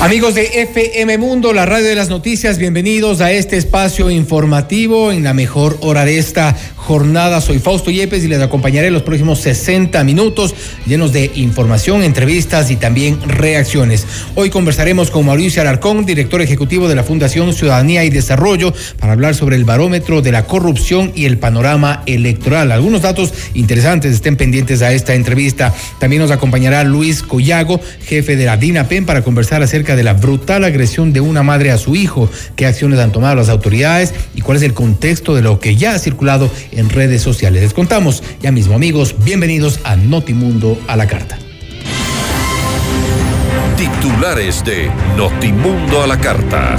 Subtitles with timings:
[0.00, 5.24] Amigos de FM Mundo, la radio de las noticias, bienvenidos a este espacio informativo en
[5.24, 6.56] la mejor hora de esta
[6.88, 7.42] jornada.
[7.42, 10.54] Soy Fausto Yepes y les acompañaré los próximos 60 minutos
[10.86, 14.06] llenos de información, entrevistas y también reacciones.
[14.36, 19.34] Hoy conversaremos con Mauricio Alarcón, director ejecutivo de la Fundación Ciudadanía y Desarrollo, para hablar
[19.34, 22.72] sobre el barómetro de la corrupción y el panorama electoral.
[22.72, 25.74] Algunos datos interesantes estén pendientes a esta entrevista.
[26.00, 30.64] También nos acompañará Luis Collago, jefe de la DINAPEN, para conversar acerca de la brutal
[30.64, 34.56] agresión de una madre a su hijo, qué acciones han tomado las autoridades y cuál
[34.56, 36.50] es el contexto de lo que ya ha circulado
[36.86, 37.62] redes sociales.
[37.62, 41.38] Les contamos ya mismo amigos, bienvenidos a Notimundo a la carta.
[43.76, 46.76] Titulares de Notimundo a la carta.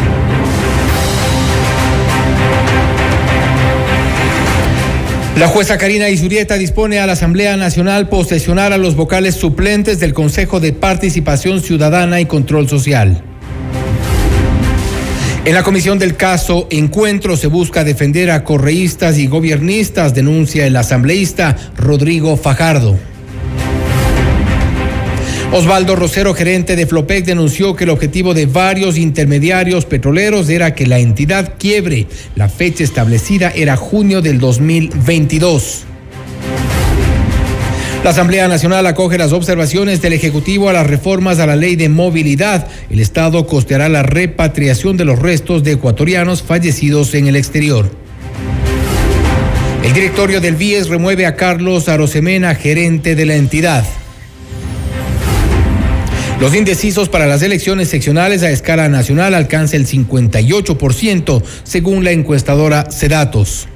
[5.38, 10.14] La jueza Karina Isurieta dispone a la Asamblea Nacional posesionar a los vocales suplentes del
[10.14, 13.24] Consejo de Participación Ciudadana y Control Social.
[15.50, 20.76] En la comisión del caso Encuentro se busca defender a correístas y gobiernistas, denuncia el
[20.76, 23.00] asambleísta Rodrigo Fajardo.
[25.52, 30.86] Osvaldo Rosero, gerente de Flopec, denunció que el objetivo de varios intermediarios petroleros era que
[30.86, 32.06] la entidad quiebre.
[32.36, 35.88] La fecha establecida era junio del 2022.
[38.04, 41.90] La Asamblea Nacional acoge las observaciones del Ejecutivo a las reformas a la ley de
[41.90, 42.66] movilidad.
[42.90, 47.92] El Estado costeará la repatriación de los restos de ecuatorianos fallecidos en el exterior.
[49.84, 53.84] El directorio del BIES remueve a Carlos Arosemena, gerente de la entidad.
[56.40, 62.90] Los indecisos para las elecciones seccionales a escala nacional alcanza el 58%, según la encuestadora
[62.92, 63.68] Sedatos.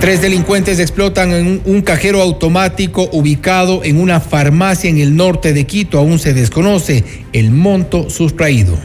[0.00, 5.64] Tres delincuentes explotan en un cajero automático ubicado en una farmacia en el norte de
[5.64, 5.98] Quito.
[5.98, 7.02] Aún se desconoce
[7.32, 8.76] el monto sustraído.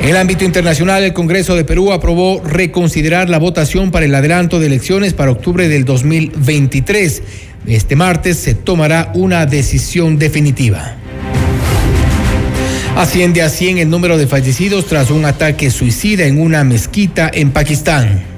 [0.00, 4.60] En el ámbito internacional, el Congreso de Perú aprobó reconsiderar la votación para el adelanto
[4.60, 7.22] de elecciones para octubre del 2023.
[7.66, 10.94] Este martes se tomará una decisión definitiva.
[12.96, 17.50] Asciende a 100 el número de fallecidos tras un ataque suicida en una mezquita en
[17.50, 18.37] Pakistán.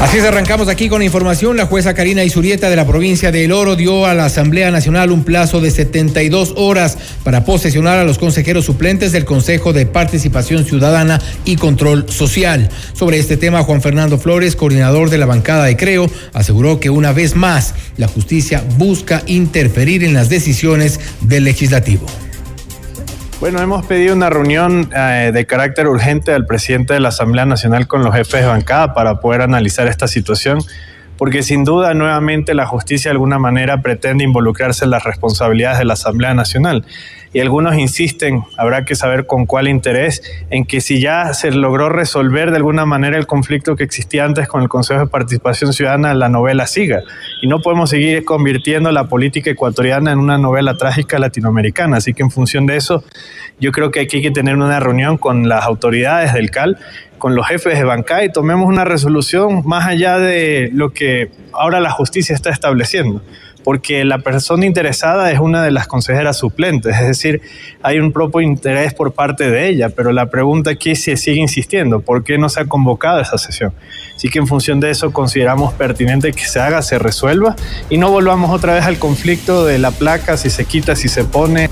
[0.00, 1.56] Así es, arrancamos aquí con la información.
[1.56, 5.10] La jueza Karina Isurieta de la provincia de El Oro dio a la Asamblea Nacional
[5.10, 10.64] un plazo de 72 horas para posesionar a los consejeros suplentes del Consejo de Participación
[10.64, 12.68] Ciudadana y Control Social.
[12.92, 17.12] Sobre este tema, Juan Fernando Flores, coordinador de la bancada de Creo, aseguró que una
[17.12, 22.06] vez más la justicia busca interferir en las decisiones del legislativo.
[23.40, 27.86] Bueno, hemos pedido una reunión eh, de carácter urgente al presidente de la Asamblea Nacional
[27.86, 30.58] con los jefes de bancada para poder analizar esta situación,
[31.24, 35.86] porque sin duda nuevamente la justicia de alguna manera pretende involucrarse en las responsabilidades de
[35.86, 36.84] la Asamblea Nacional
[37.34, 41.88] y algunos insisten, habrá que saber con cuál interés, en que si ya se logró
[41.88, 46.14] resolver de alguna manera el conflicto que existía antes con el Consejo de Participación Ciudadana,
[46.14, 47.00] la novela siga.
[47.42, 51.96] Y no podemos seguir convirtiendo la política ecuatoriana en una novela trágica latinoamericana.
[51.96, 53.02] Así que en función de eso,
[53.58, 56.78] yo creo que aquí hay que tener una reunión con las autoridades del CAL
[57.24, 61.80] con los jefes de bancada y tomemos una resolución más allá de lo que ahora
[61.80, 63.22] la justicia está estableciendo
[63.62, 67.40] porque la persona interesada es una de las consejeras suplentes, es decir,
[67.82, 72.00] hay un propio interés por parte de ella, pero la pregunta aquí se sigue insistiendo,
[72.00, 73.72] ¿por qué no se ha convocado esa sesión?
[74.14, 77.56] Así que en función de eso consideramos pertinente que se haga, se resuelva
[77.88, 81.24] y no volvamos otra vez al conflicto de la placa, si se quita, si se
[81.24, 81.70] pone.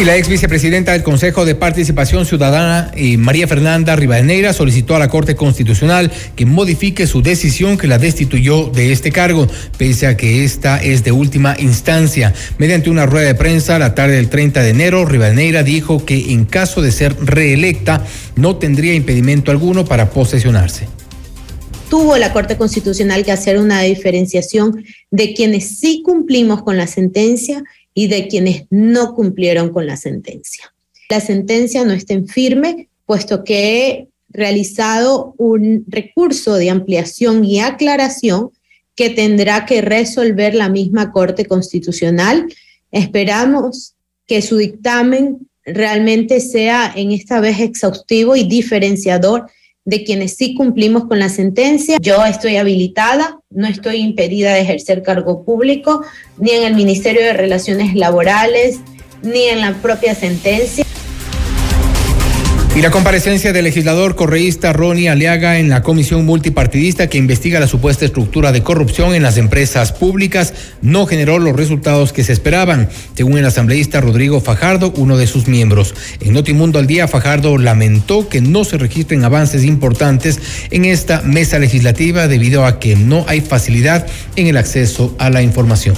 [0.00, 4.98] Y la ex vicepresidenta del Consejo de Participación Ciudadana, eh, María Fernanda Rivadeneira, solicitó a
[4.98, 10.16] la Corte Constitucional que modifique su decisión que la destituyó de este cargo, pese a
[10.16, 12.32] que esta es de última instancia.
[12.56, 16.46] Mediante una rueda de prensa la tarde del 30 de enero, Rivadeneira dijo que en
[16.46, 18.02] caso de ser reelecta
[18.36, 20.88] no tendría impedimento alguno para posesionarse
[21.90, 27.64] tuvo la Corte Constitucional que hacer una diferenciación de quienes sí cumplimos con la sentencia
[27.94, 30.72] y de quienes no cumplieron con la sentencia.
[31.08, 37.60] La sentencia no está en firme, puesto que he realizado un recurso de ampliación y
[37.60, 38.50] aclaración
[38.94, 42.46] que tendrá que resolver la misma Corte Constitucional.
[42.92, 43.94] Esperamos
[44.26, 49.50] que su dictamen realmente sea en esta vez exhaustivo y diferenciador
[49.84, 51.96] de quienes sí cumplimos con la sentencia.
[52.00, 56.04] Yo estoy habilitada, no estoy impedida de ejercer cargo público,
[56.38, 58.80] ni en el Ministerio de Relaciones Laborales,
[59.22, 60.84] ni en la propia sentencia.
[62.76, 67.66] Y la comparecencia del legislador correísta Ronnie Aliaga en la comisión multipartidista que investiga la
[67.66, 72.88] supuesta estructura de corrupción en las empresas públicas no generó los resultados que se esperaban,
[73.14, 75.96] según el asambleísta Rodrigo Fajardo, uno de sus miembros.
[76.20, 80.40] En Notimundo al día, Fajardo lamentó que no se registren avances importantes
[80.70, 84.06] en esta mesa legislativa debido a que no hay facilidad
[84.36, 85.96] en el acceso a la información.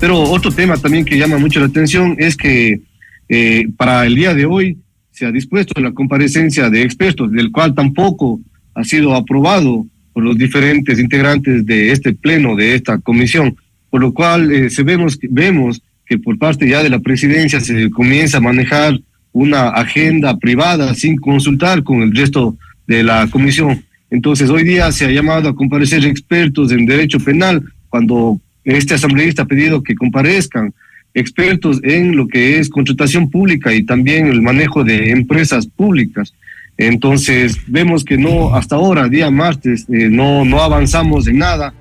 [0.00, 2.80] Pero otro tema también que llama mucho la atención es que
[3.28, 4.78] eh, para el día de hoy
[5.20, 8.40] se ha dispuesto la comparecencia de expertos, del cual tampoco
[8.74, 13.54] ha sido aprobado por los diferentes integrantes de este pleno, de esta comisión,
[13.90, 17.90] por lo cual eh, se vemos, vemos que por parte ya de la presidencia se
[17.90, 18.98] comienza a manejar
[19.32, 22.56] una agenda privada sin consultar con el resto
[22.86, 23.84] de la comisión.
[24.10, 29.42] Entonces, hoy día se ha llamado a comparecer expertos en derecho penal cuando este asambleísta
[29.42, 30.72] ha pedido que comparezcan
[31.14, 36.34] expertos en lo que es contratación pública y también el manejo de empresas públicas.
[36.76, 41.74] Entonces, vemos que no, hasta ahora, día martes, eh, no, no avanzamos en nada.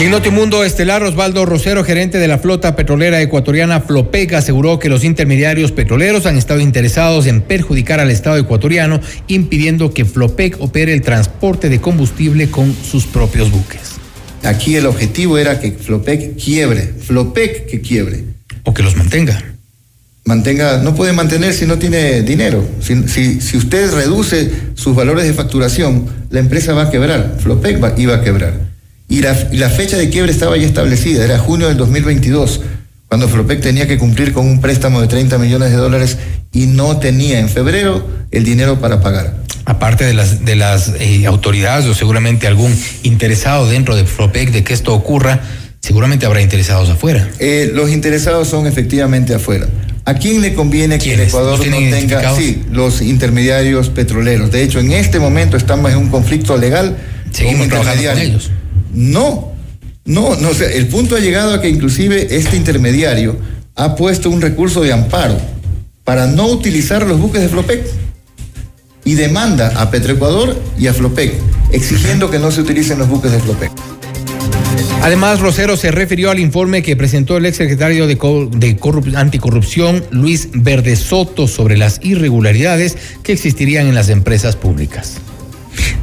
[0.00, 4.88] Y en Notimundo Estelar, Osvaldo Rosero, gerente de la flota petrolera ecuatoriana Flopec, aseguró que
[4.88, 10.92] los intermediarios petroleros han estado interesados en perjudicar al Estado ecuatoriano, impidiendo que Flopec opere
[10.92, 13.97] el transporte de combustible con sus propios buques.
[14.44, 18.24] Aquí el objetivo era que Flopec quiebre, Flopec que quiebre.
[18.64, 19.42] O que los mantenga.
[20.24, 22.62] Mantenga, no puede mantener si no tiene dinero.
[22.80, 27.94] Si, si, usted reduce sus valores de facturación, la empresa va a quebrar, Flopec va,
[27.96, 28.68] iba a quebrar.
[29.08, 32.60] Y la, y la fecha de quiebre estaba ya establecida, era junio del 2022,
[33.08, 36.18] cuando Flopec tenía que cumplir con un préstamo de 30 millones de dólares
[36.52, 41.26] y no tenía en febrero el dinero para pagar aparte de las, de las eh,
[41.26, 45.42] autoridades o seguramente algún interesado dentro de FLOPEC de que esto ocurra,
[45.80, 47.28] seguramente habrá interesados afuera.
[47.38, 49.68] Eh, los interesados son efectivamente afuera.
[50.06, 54.50] ¿A quién le conviene que el Ecuador no tenga sí, los intermediarios petroleros?
[54.50, 56.96] De hecho, en este momento estamos en un conflicto legal.
[57.30, 57.86] Seguimos con
[58.18, 58.50] ellos.
[58.94, 59.52] No,
[60.06, 60.50] no, no.
[60.50, 63.36] el punto ha llegado a que inclusive este intermediario
[63.74, 65.38] ha puesto un recurso de amparo
[66.08, 67.84] para no utilizar los buques de Flopec
[69.04, 71.34] y demanda a Petroecuador y a Flopec,
[71.70, 73.70] exigiendo que no se utilicen los buques de Flopec.
[75.02, 78.14] Además, Rosero se refirió al informe que presentó el exsecretario de,
[78.56, 85.18] de Anticorrupción, Luis Verde Soto, sobre las irregularidades que existirían en las empresas públicas.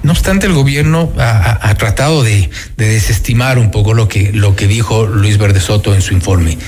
[0.03, 4.67] No obstante, el gobierno ha, tratado de, de, desestimar un poco lo que, lo que
[4.67, 6.59] dijo Luis Verde Soto en su informe.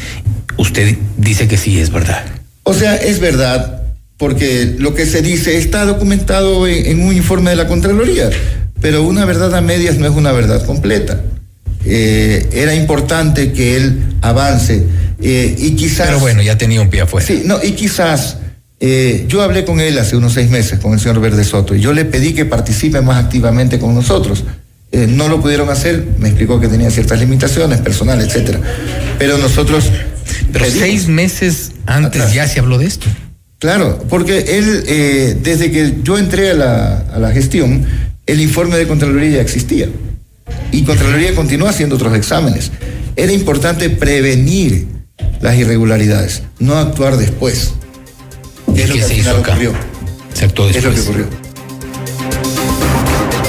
[0.57, 2.36] Usted dice que sí es verdad.
[2.67, 3.81] O sea, es verdad,
[4.17, 8.29] porque lo que se dice está documentado en, un informe de la Contraloría,
[8.81, 11.21] pero una verdad a medias no es una verdad completa.
[11.85, 14.83] Eh, era importante que él avance
[15.21, 16.07] eh, y quizás...
[16.07, 17.25] Pero bueno, ya tenía un pie afuera.
[17.25, 18.39] Sí, no, y quizás...
[18.81, 21.79] Eh, yo hablé con él hace unos seis meses, con el señor Verde Soto, y
[21.79, 24.43] yo le pedí que participe más activamente con nosotros.
[24.91, 28.59] no lo pudieron hacer, me explicó que tenía ciertas limitaciones personales, etcétera.
[29.17, 29.89] Pero nosotros.
[30.51, 33.07] Pero seis meses antes ya se habló de esto.
[33.59, 37.85] Claro, porque él, eh, desde que yo entré a la, gestión,
[38.25, 39.87] el informe de Contraloría ya existía.
[40.71, 42.71] Y Contraloría continúa haciendo otros exámenes.
[43.15, 44.87] Era importante prevenir
[45.41, 47.71] las irregularidades, no actuar después.
[48.75, 49.53] Es lo que se hizo acá?
[49.53, 49.73] ocurrió.
[50.33, 50.77] Se actuó después.
[50.77, 51.46] Es lo que ocurrió.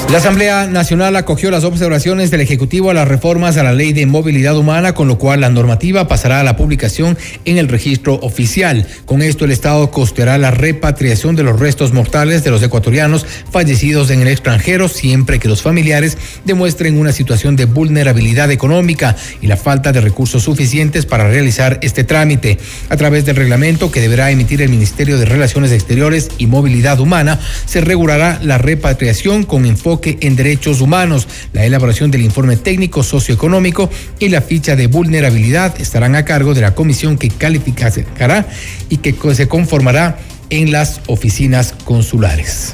[0.09, 4.07] La Asamblea Nacional acogió las observaciones del Ejecutivo a las reformas a la Ley de
[4.07, 8.87] Movilidad Humana, con lo cual la normativa pasará a la publicación en el registro oficial.
[9.05, 14.09] Con esto, el Estado costeará la repatriación de los restos mortales de los ecuatorianos fallecidos
[14.09, 19.57] en el extranjero, siempre que los familiares demuestren una situación de vulnerabilidad económica y la
[19.57, 22.57] falta de recursos suficientes para realizar este trámite.
[22.89, 27.39] A través del reglamento que deberá emitir el Ministerio de Relaciones Exteriores y Movilidad Humana,
[27.67, 31.27] se regulará la repatriación con enfoque en derechos humanos.
[31.53, 33.89] La elaboración del informe técnico socioeconómico
[34.19, 38.47] y la ficha de vulnerabilidad estarán a cargo de la comisión que calificará
[38.89, 42.73] y que se conformará en las oficinas consulares.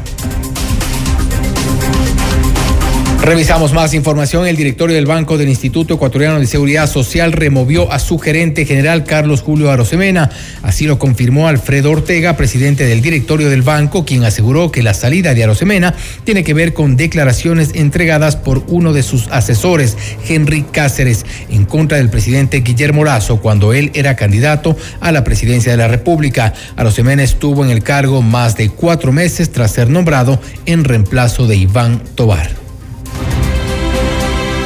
[3.26, 4.46] Revisamos más información.
[4.46, 9.04] El directorio del Banco del Instituto Ecuatoriano de Seguridad Social removió a su gerente general
[9.04, 10.30] Carlos Julio Arosemena.
[10.62, 15.34] Así lo confirmó Alfredo Ortega, presidente del directorio del banco, quien aseguró que la salida
[15.34, 19.98] de Arosemena tiene que ver con declaraciones entregadas por uno de sus asesores,
[20.30, 25.72] Henry Cáceres, en contra del presidente Guillermo Lazo cuando él era candidato a la presidencia
[25.72, 26.54] de la República.
[26.76, 31.56] Arosemena estuvo en el cargo más de cuatro meses tras ser nombrado en reemplazo de
[31.56, 32.65] Iván Tobar.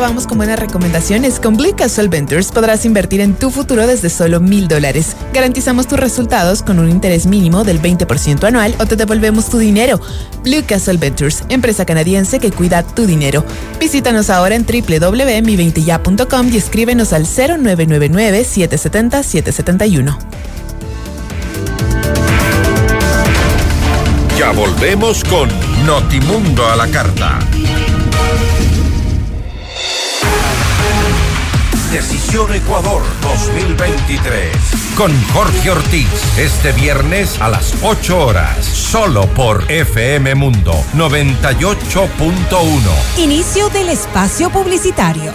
[0.00, 1.38] vamos con buenas recomendaciones.
[1.38, 5.14] Con Blue Castle Ventures podrás invertir en tu futuro desde solo mil dólares.
[5.32, 10.00] Garantizamos tus resultados con un interés mínimo del 20% anual o te devolvemos tu dinero.
[10.42, 13.44] Blue Castle Ventures, empresa canadiense que cuida tu dinero.
[13.78, 20.16] Visítanos ahora en www.mi20ya.com y escríbenos al 0999-770-771.
[24.38, 25.50] Ya volvemos con
[25.84, 27.40] Notimundo a la carta.
[31.92, 34.56] Decisión Ecuador 2023.
[34.96, 43.18] Con Jorge Ortiz, este viernes a las 8 horas, solo por FM Mundo 98.1.
[43.18, 45.32] Inicio del espacio publicitario.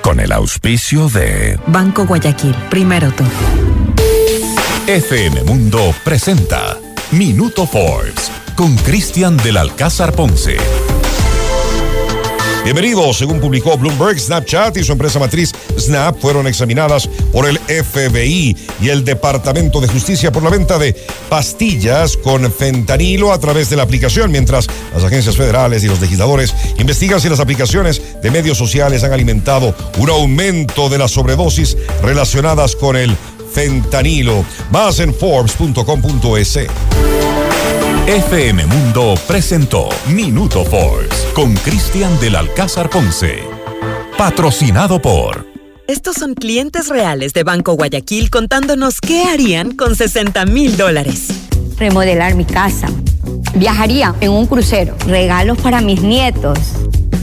[0.00, 3.24] Con el auspicio de Banco Guayaquil, primero tú.
[4.86, 6.78] FM Mundo presenta
[7.10, 10.56] Minuto Forbes con Cristian del Alcázar Ponce.
[12.66, 13.18] Bienvenidos.
[13.18, 18.88] Según publicó Bloomberg, Snapchat y su empresa matriz Snap fueron examinadas por el FBI y
[18.88, 20.92] el Departamento de Justicia por la venta de
[21.28, 26.52] pastillas con fentanilo a través de la aplicación, mientras las agencias federales y los legisladores
[26.76, 32.74] investigan si las aplicaciones de medios sociales han alimentado un aumento de las sobredosis relacionadas
[32.74, 33.16] con el
[33.52, 34.44] fentanilo.
[34.72, 36.58] Más en Forbes.com.es.
[38.06, 43.42] FM Mundo presentó Minuto Forbes con Cristian del Alcázar Ponce.
[44.16, 45.44] Patrocinado por...
[45.88, 51.30] Estos son clientes reales de Banco Guayaquil contándonos qué harían con 60 mil dólares.
[51.78, 52.86] Remodelar mi casa.
[53.56, 54.96] Viajaría en un crucero.
[55.08, 56.60] Regalos para mis nietos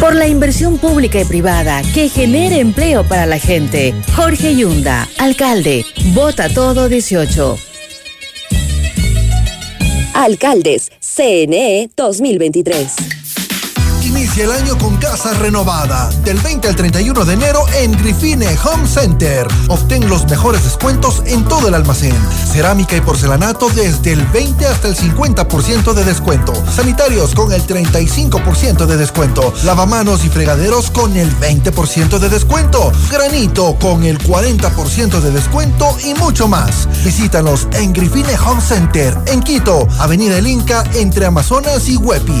[0.00, 3.94] por la inversión pública y privada que genere empleo para la gente.
[4.14, 7.58] Jorge Yunda, alcalde, vota todo 18.
[10.14, 13.17] Alcaldes, CNE 2023.
[14.38, 16.10] El año con casa renovada.
[16.22, 19.48] Del 20 al 31 de enero en Grifine Home Center.
[19.66, 22.14] Obtén los mejores descuentos en todo el almacén.
[22.52, 26.52] Cerámica y porcelanato desde el 20 hasta el 50% de descuento.
[26.72, 29.52] Sanitarios con el 35% de descuento.
[29.64, 32.92] Lavamanos y fregaderos con el 20% de descuento.
[33.10, 36.88] Granito con el 40% de descuento y mucho más.
[37.02, 42.40] Visítanos en Grifine Home Center en Quito, Avenida El Inca entre Amazonas y Huepi.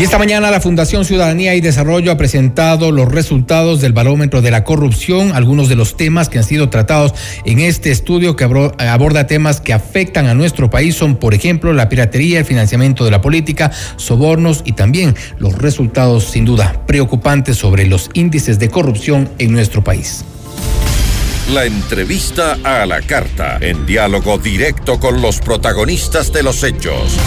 [0.00, 4.50] Y esta mañana la Fundación Ciudadanía y Desarrollo ha presentado los resultados del barómetro de
[4.50, 7.12] la corrupción, algunos de los temas que han sido tratados
[7.44, 11.90] en este estudio que aborda temas que afectan a nuestro país son, por ejemplo, la
[11.90, 17.86] piratería, el financiamiento de la política, sobornos y también los resultados sin duda preocupantes sobre
[17.86, 20.24] los índices de corrupción en nuestro país.
[21.52, 27.18] La entrevista a la carta, en diálogo directo con los protagonistas de los hechos.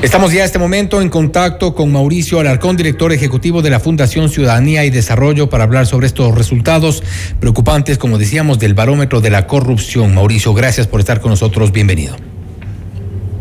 [0.00, 4.28] Estamos ya a este momento en contacto con Mauricio Alarcón, director ejecutivo de la Fundación
[4.28, 7.02] Ciudadanía y Desarrollo, para hablar sobre estos resultados
[7.40, 10.14] preocupantes, como decíamos, del barómetro de la corrupción.
[10.14, 11.72] Mauricio, gracias por estar con nosotros.
[11.72, 12.14] Bienvenido.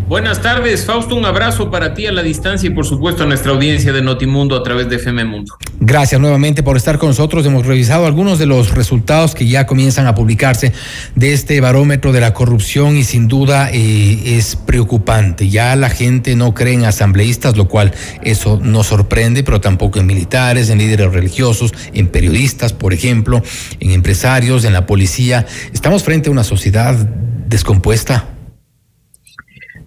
[0.07, 1.15] Buenas tardes, Fausto.
[1.17, 4.55] Un abrazo para ti a la distancia y, por supuesto, a nuestra audiencia de Notimundo
[4.55, 5.57] a través de FM Mundo.
[5.81, 7.45] Gracias nuevamente por estar con nosotros.
[7.45, 10.71] Hemos revisado algunos de los resultados que ya comienzan a publicarse
[11.15, 15.49] de este barómetro de la corrupción y, sin duda, eh, es preocupante.
[15.49, 17.91] Ya la gente no cree en asambleístas, lo cual
[18.23, 23.43] eso no sorprende, pero tampoco en militares, en líderes religiosos, en periodistas, por ejemplo,
[23.81, 25.45] en empresarios, en la policía.
[25.73, 28.36] Estamos frente a una sociedad descompuesta.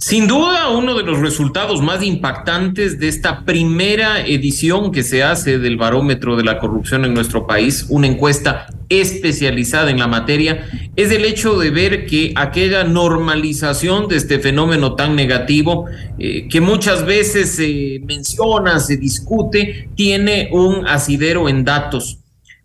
[0.00, 5.59] Sin duda, uno de los resultados más impactantes de esta primera edición que se hace
[5.59, 11.13] del barómetro de la corrupción en nuestro país, una encuesta especializada en la materia, es
[11.13, 15.84] el hecho de ver que aquella normalización de este fenómeno tan negativo,
[16.19, 22.21] eh, que muchas veces se menciona, se discute, tiene un asidero en datos.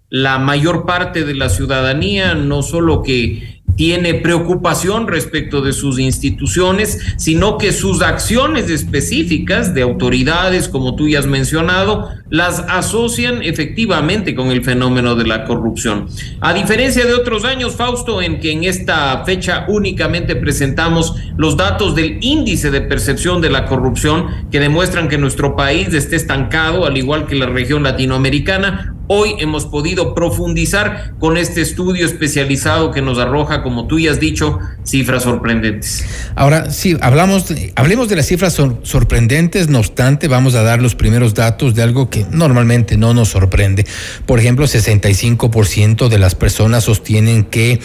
[0.10, 7.00] La mayor parte de la ciudadanía no solo que tiene preocupación respecto de sus instituciones,
[7.18, 14.36] sino que sus acciones específicas de autoridades, como tú ya has mencionado, las asocian efectivamente
[14.36, 16.08] con el fenómeno de la corrupción.
[16.42, 21.96] A diferencia de otros años, Fausto, en que en esta fecha únicamente presentamos los datos
[21.96, 26.98] del índice de percepción de la corrupción que demuestran que nuestro país esté estancado, al
[26.98, 33.20] igual que la región latinoamericana, Hoy hemos podido profundizar con este estudio especializado que nos
[33.20, 36.04] arroja, como tú ya has dicho, cifras sorprendentes.
[36.36, 41.36] Ahora, sí, hablamos, hablemos de las cifras sorprendentes, no obstante, vamos a dar los primeros
[41.36, 43.86] datos de algo que normalmente no nos sorprende.
[44.26, 47.80] Por ejemplo, 65% de las personas sostienen que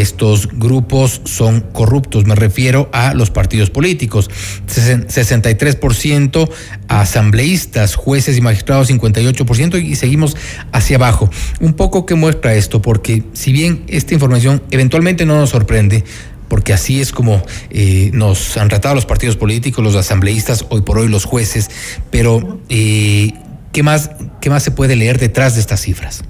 [0.00, 2.24] estos grupos son corruptos.
[2.24, 4.30] Me refiero a los partidos políticos.
[4.66, 6.50] 63%
[6.88, 10.36] asambleístas, jueces y magistrados 58% y seguimos
[10.72, 11.30] hacia abajo.
[11.60, 16.04] Un poco que muestra esto, porque si bien esta información eventualmente no nos sorprende,
[16.48, 20.98] porque así es como eh, nos han tratado los partidos políticos, los asambleístas, hoy por
[20.98, 21.70] hoy los jueces,
[22.10, 23.32] pero eh,
[23.72, 26.24] ¿qué, más, ¿qué más se puede leer detrás de estas cifras?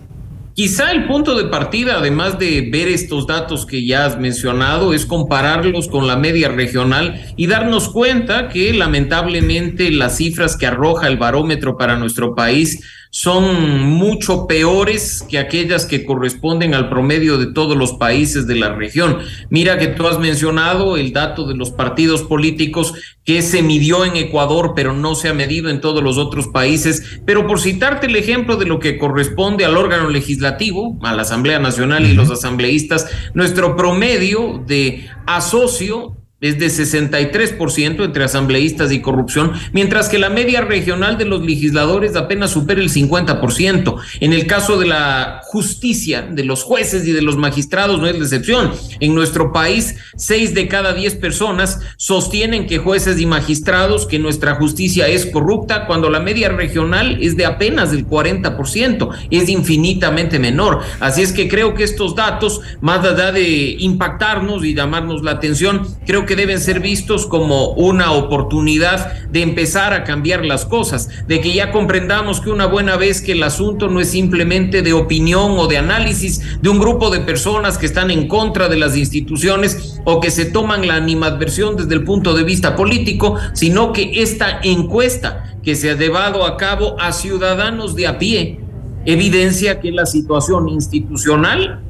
[0.55, 5.07] Quizá el punto de partida, además de ver estos datos que ya has mencionado, es
[5.07, 11.17] compararlos con la media regional y darnos cuenta que lamentablemente las cifras que arroja el
[11.17, 12.81] barómetro para nuestro país
[13.15, 18.75] son mucho peores que aquellas que corresponden al promedio de todos los países de la
[18.75, 19.19] región.
[19.51, 24.17] Mira que tú has mencionado el dato de los partidos políticos que se midió en
[24.17, 27.21] Ecuador, pero no se ha medido en todos los otros países.
[27.27, 31.59] Pero por citarte el ejemplo de lo que corresponde al órgano legislativo, a la Asamblea
[31.59, 39.53] Nacional y los asambleístas, nuestro promedio de asocio es de 63% entre asambleístas y corrupción,
[39.73, 43.97] mientras que la media regional de los legisladores apenas supera el 50%.
[44.21, 48.17] En el caso de la justicia, de los jueces y de los magistrados no es
[48.17, 48.73] la excepción.
[48.99, 54.57] En nuestro país, seis de cada diez personas sostienen que jueces y magistrados, que nuestra
[54.57, 60.81] justicia es corrupta, cuando la media regional es de apenas el 40%, es infinitamente menor.
[60.99, 65.87] Así es que creo que estos datos, más allá de impactarnos y llamarnos la atención,
[66.05, 71.41] creo que deben ser vistos como una oportunidad de empezar a cambiar las cosas, de
[71.41, 75.53] que ya comprendamos que una buena vez que el asunto no es simplemente de opinión
[75.59, 80.01] o de análisis de un grupo de personas que están en contra de las instituciones
[80.05, 84.61] o que se toman la animadversión desde el punto de vista político, sino que esta
[84.63, 88.61] encuesta que se ha llevado a cabo a ciudadanos de a pie
[89.05, 91.81] evidencia que la situación institucional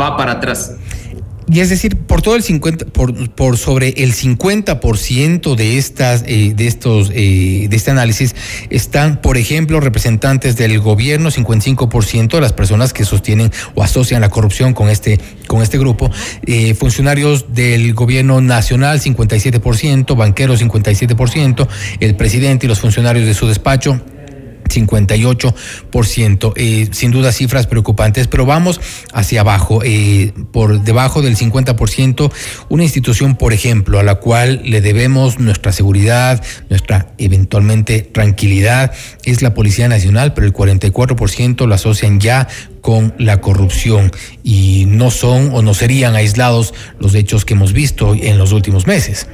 [0.00, 0.76] va para atrás.
[1.52, 6.66] Y es decir, por todo el 50, por, sobre el 50% de estas, eh, de
[6.66, 8.34] estos, eh, de este análisis
[8.70, 14.30] están, por ejemplo, representantes del gobierno, 55% de las personas que sostienen o asocian la
[14.30, 16.10] corrupción con este, con este grupo,
[16.46, 21.68] eh, funcionarios del gobierno nacional, 57%, banqueros, 57%,
[22.00, 24.00] el presidente y los funcionarios de su despacho,
[24.72, 26.52] 58%.
[26.56, 28.80] Eh, sin duda cifras preocupantes, pero vamos
[29.12, 29.80] hacia abajo.
[29.84, 32.32] Eh, por debajo del 50%,
[32.68, 38.92] una institución, por ejemplo, a la cual le debemos nuestra seguridad, nuestra eventualmente tranquilidad,
[39.24, 42.48] es la Policía Nacional, pero el 44% lo asocian ya
[42.80, 44.10] con la corrupción
[44.42, 48.86] y no son o no serían aislados los hechos que hemos visto en los últimos
[48.86, 49.28] meses.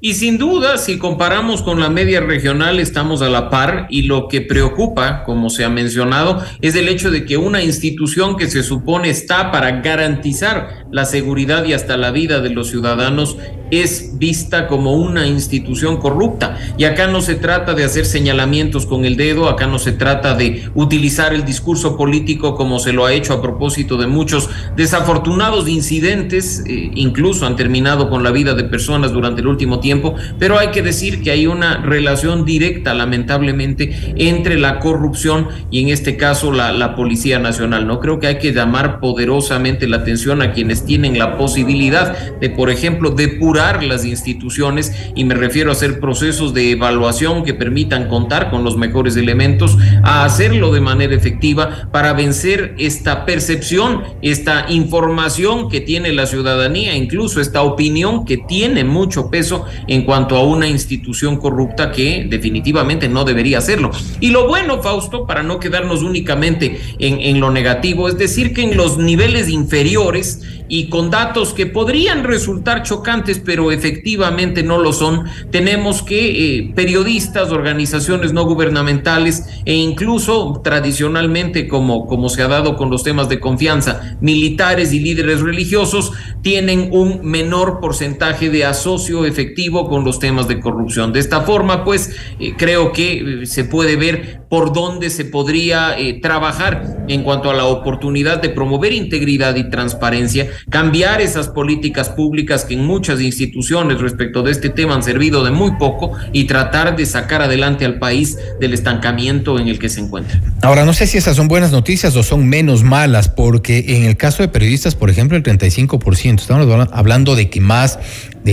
[0.00, 4.28] Y sin duda, si comparamos con la media regional, estamos a la par y lo
[4.28, 8.62] que preocupa, como se ha mencionado, es el hecho de que una institución que se
[8.62, 13.38] supone está para garantizar la seguridad y hasta la vida de los ciudadanos
[13.70, 16.58] es vista como una institución corrupta.
[16.76, 20.34] Y acá no se trata de hacer señalamientos con el dedo, acá no se trata
[20.34, 25.68] de utilizar el discurso político como se lo ha hecho a propósito de muchos desafortunados
[25.68, 30.58] incidentes, eh, incluso han terminado con la vida de personas durante el último tiempo, pero
[30.58, 36.16] hay que decir que hay una relación directa, lamentablemente, entre la corrupción y en este
[36.16, 37.86] caso la, Policía Nacional.
[37.86, 42.50] No creo que hay que llamar poderosamente la atención a quienes tienen la posibilidad de,
[42.50, 48.08] por ejemplo, depurar las instituciones y me refiero a hacer procesos de evaluación que permitan
[48.08, 54.66] contar con los mejores elementos, a hacerlo de manera efectiva para vencer esta percepción, esta
[54.68, 60.44] información que tiene la ciudadanía, incluso esta opinión que tiene mucho peso en cuanto a
[60.44, 63.90] una institución corrupta que definitivamente no debería hacerlo.
[64.20, 68.62] Y lo bueno, Fausto, para no quedarnos únicamente en, en lo negativo, es decir, que
[68.62, 74.92] en los niveles inferiores y con datos que podrían resultar chocantes, pero efectivamente no lo
[74.92, 82.48] son, tenemos que eh, periodistas, organizaciones no gubernamentales e incluso tradicionalmente, como, como se ha
[82.48, 88.64] dado con los temas de confianza, militares y líderes religiosos, tienen un menor porcentaje de
[88.64, 91.12] asocio efectivo con los temas de corrupción.
[91.12, 95.96] De esta forma, pues, eh, creo que eh, se puede ver por dónde se podría
[96.22, 102.64] trabajar en cuanto a la oportunidad de promover integridad y transparencia cambiar esas políticas públicas
[102.64, 106.96] que en muchas instituciones respecto de este tema han servido de muy poco y tratar
[106.96, 110.40] de sacar adelante al país del estancamiento en el que se encuentra.
[110.62, 114.16] Ahora, no sé si esas son buenas noticias o son menos malas, porque en el
[114.16, 117.98] caso de periodistas, por ejemplo, el 35%, estamos hablando de que más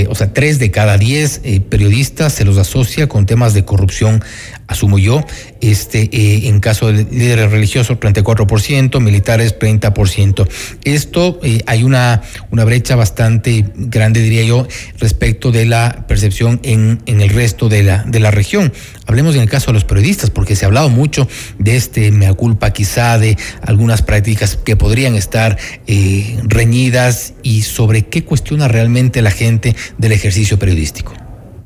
[0.10, 4.24] o sea, tres de cada diez eh, periodistas se los asocia con temas de corrupción,
[4.68, 5.24] asumo yo.
[5.62, 10.48] Este, eh, en caso de líderes religiosos, 34%, militares, 30%.
[10.84, 14.68] Esto eh, hay una, una brecha bastante grande, diría yo,
[15.00, 18.74] respecto de la percepción en, en el resto de la, de la región.
[19.08, 21.28] Hablemos en el caso de los periodistas, porque se ha hablado mucho
[21.60, 25.58] de este mea culpa, quizá de algunas prácticas que podrían estar
[26.44, 31.14] reñidas y sobre qué cuestiona realmente la gente del ejercicio periodístico?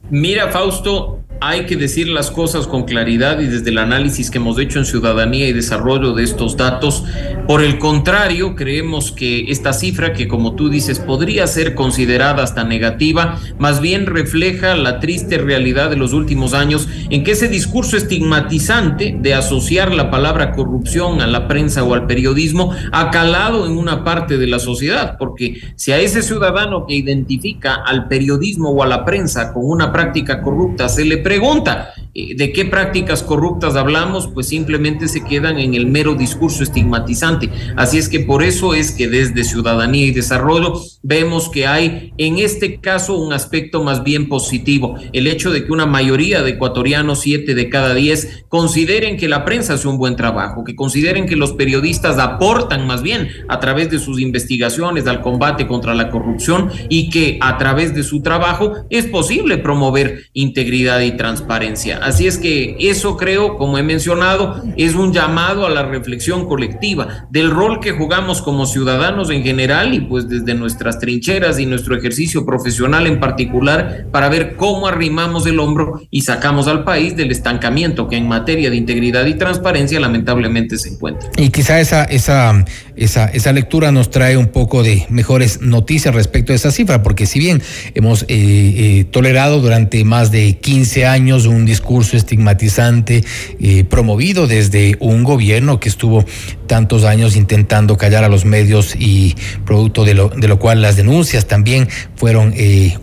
[0.10, 4.60] Mira, Fausto, hay que decir las cosas con claridad y desde el análisis que hemos
[4.60, 7.06] hecho en ciudadanía y desarrollo de estos datos.
[7.48, 12.64] Por el contrario, creemos que esta cifra, que como tú dices podría ser considerada hasta
[12.64, 17.96] negativa, más bien refleja la triste realidad de los últimos años en que ese discurso
[17.96, 23.78] estigmatizante de asociar la palabra corrupción a la prensa o al periodismo ha calado en
[23.78, 28.84] una parte de la sociedad, porque si a ese ciudadano que identifica al periodismo o
[28.84, 31.94] a la prensa con una práctica corrupta se le pregunta,
[32.36, 37.50] de qué prácticas corruptas hablamos, pues simplemente se quedan en el mero discurso estigmatizante.
[37.76, 42.40] Así es que por eso es que desde Ciudadanía y Desarrollo vemos que hay en
[42.40, 47.22] este caso un aspecto más bien positivo, el hecho de que una mayoría de ecuatorianos,
[47.22, 51.36] siete de cada diez, consideren que la prensa hace un buen trabajo, que consideren que
[51.36, 56.70] los periodistas aportan más bien a través de sus investigaciones al combate contra la corrupción
[56.90, 62.00] y que a través de su trabajo es posible promover integridad y transparencia.
[62.10, 67.28] Así es que eso creo, como he mencionado, es un llamado a la reflexión colectiva
[67.30, 71.96] del rol que jugamos como ciudadanos en general y pues desde nuestras trincheras y nuestro
[71.96, 77.30] ejercicio profesional en particular para ver cómo arrimamos el hombro y sacamos al país del
[77.30, 81.30] estancamiento que en materia de integridad y transparencia lamentablemente se encuentra.
[81.38, 86.54] Y quizá esa, esa, esa, esa lectura nos trae un poco de mejores noticias respecto
[86.54, 87.62] a esa cifra, porque si bien
[87.94, 93.24] hemos eh, eh, tolerado durante más de 15 años un discurso estigmatizante
[93.60, 96.26] eh, promovido desde un gobierno que estuvo
[96.68, 99.36] tantos años intentando callar a los medios y
[99.66, 102.54] producto de lo, de lo cual las denuncias también fueron,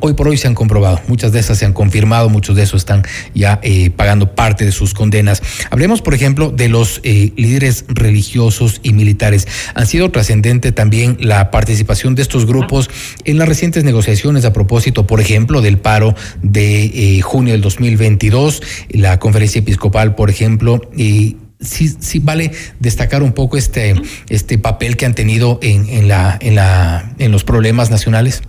[0.00, 2.82] hoy por hoy se han comprobado, muchas de esas se han confirmado, muchos de esos
[2.82, 3.02] están
[3.34, 3.60] ya
[3.96, 5.42] pagando parte de sus condenas.
[5.70, 9.48] Hablemos, por ejemplo, de los líderes religiosos y militares.
[9.74, 12.88] Han sido trascendente también la participación de estos grupos
[13.24, 18.62] en las recientes negociaciones a propósito, por ejemplo, del paro de eh, junio del 2022,
[18.90, 23.94] la conferencia episcopal, por ejemplo, y sí, sí vale destacar un poco este,
[24.28, 28.42] este papel que han tenido en, en, la, en, la, en los problemas nacionales.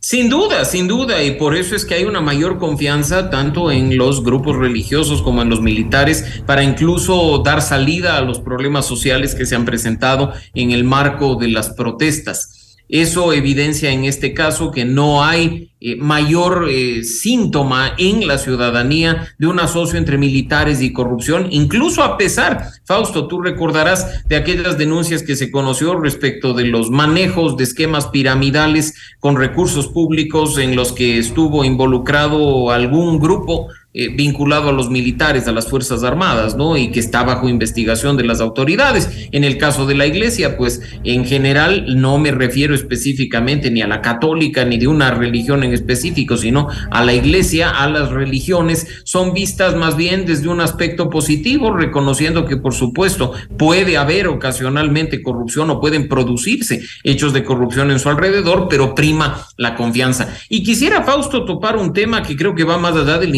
[0.00, 3.96] Sin duda, sin duda, y por eso es que hay una mayor confianza tanto en
[3.96, 9.34] los grupos religiosos como en los militares para incluso dar salida a los problemas sociales
[9.34, 12.55] que se han presentado en el marco de las protestas.
[12.88, 19.34] Eso evidencia en este caso que no hay eh, mayor eh, síntoma en la ciudadanía
[19.38, 24.78] de un asocio entre militares y corrupción, incluso a pesar, Fausto, tú recordarás de aquellas
[24.78, 30.76] denuncias que se conoció respecto de los manejos de esquemas piramidales con recursos públicos en
[30.76, 33.68] los que estuvo involucrado algún grupo
[33.98, 36.76] eh, vinculado a los militares, a las Fuerzas Armadas, ¿no?
[36.76, 39.08] Y que está bajo investigación de las autoridades.
[39.32, 43.86] En el caso de la Iglesia, pues en general no me refiero específicamente ni a
[43.86, 48.86] la católica ni de una religión en específico, sino a la Iglesia, a las religiones,
[49.04, 55.22] son vistas más bien desde un aspecto positivo, reconociendo que por supuesto puede haber ocasionalmente
[55.22, 60.36] corrupción o pueden producirse hechos de corrupción en su alrededor, pero prima la confianza.
[60.50, 63.34] Y quisiera, Fausto, topar un tema que creo que va más allá del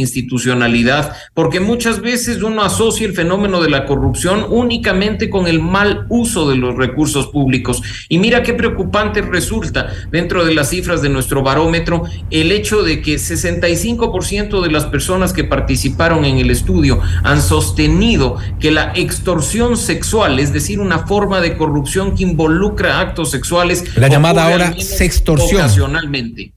[1.35, 6.49] porque muchas veces uno asocia el fenómeno de la corrupción únicamente con el mal uso
[6.49, 7.83] de los recursos públicos.
[8.09, 13.03] Y mira qué preocupante resulta dentro de las cifras de nuestro barómetro el hecho de
[13.03, 19.77] que 65% de las personas que participaron en el estudio han sostenido que la extorsión
[19.77, 25.63] sexual, es decir, una forma de corrupción que involucra actos sexuales, la llamada ahora sextorsión.
[25.63, 26.53] Ocasionalmente.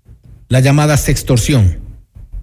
[0.50, 1.81] La llamada sextorsión.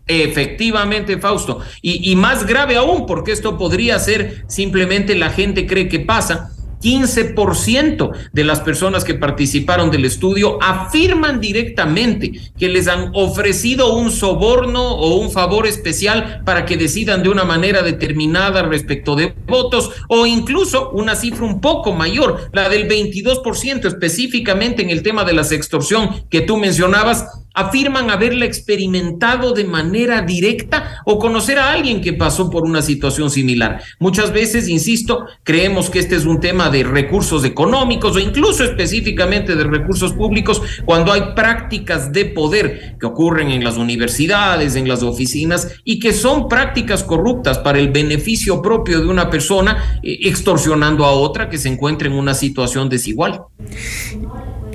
[0.09, 1.61] Efectivamente, Fausto.
[1.83, 6.51] Y, más grave aún, porque esto podría ser simplemente la gente cree que pasa.
[6.81, 14.13] 15% de las personas que participaron del estudio afirman directamente que les han ofrecido un
[14.13, 19.91] soborno o un favor especial para que decidan de una manera determinada respecto de votos
[20.09, 25.33] o incluso una cifra un poco mayor, la del 22% específicamente en el tema de
[25.33, 27.27] la extorsión que tú mencionabas,
[27.59, 33.31] afirman haberla experimentado de manera directa o conocer a alguien que pasó por una situación
[33.31, 33.83] similar.
[33.99, 39.57] Muchas veces, insisto, creemos que este es un tema de recursos económicos o incluso específicamente
[39.57, 45.03] de recursos públicos cuando hay prácticas de poder que ocurren en las universidades, en las
[45.03, 51.05] oficinas y que son prácticas corruptas para el beneficio propio de una persona eh, extorsionando
[51.05, 53.43] a otra que se encuentra en una situación desigual.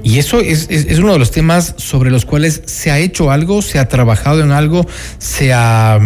[0.03, 3.61] Y eso es, es, uno de los temas sobre los cuales se ha hecho algo,
[3.61, 4.85] se ha trabajado en algo,
[5.17, 5.99] se ha,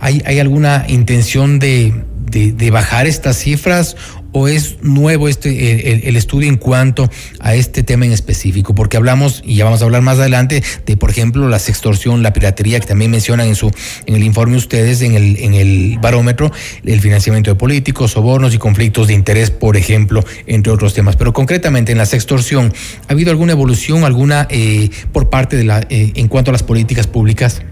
[0.00, 1.94] hay, hay alguna intención de,
[2.30, 3.96] de bajar estas cifras
[4.32, 7.10] o es nuevo este el, estudio en cuanto
[7.40, 8.74] a este tema en específico?
[8.74, 12.32] Porque hablamos, y ya vamos a hablar más adelante, de por ejemplo la sextorsión, la
[12.32, 13.70] piratería, que también mencionan en su,
[14.06, 16.52] en el informe ustedes, en el, en el barómetro,
[16.84, 21.16] el financiamiento de políticos, sobornos y conflictos de interés, por ejemplo, entre otros temas.
[21.16, 22.72] Pero concretamente en la sextorsión,
[23.08, 26.62] ¿ha habido alguna evolución, alguna eh, por parte de la, eh, en cuanto a las
[26.62, 27.62] políticas públicas?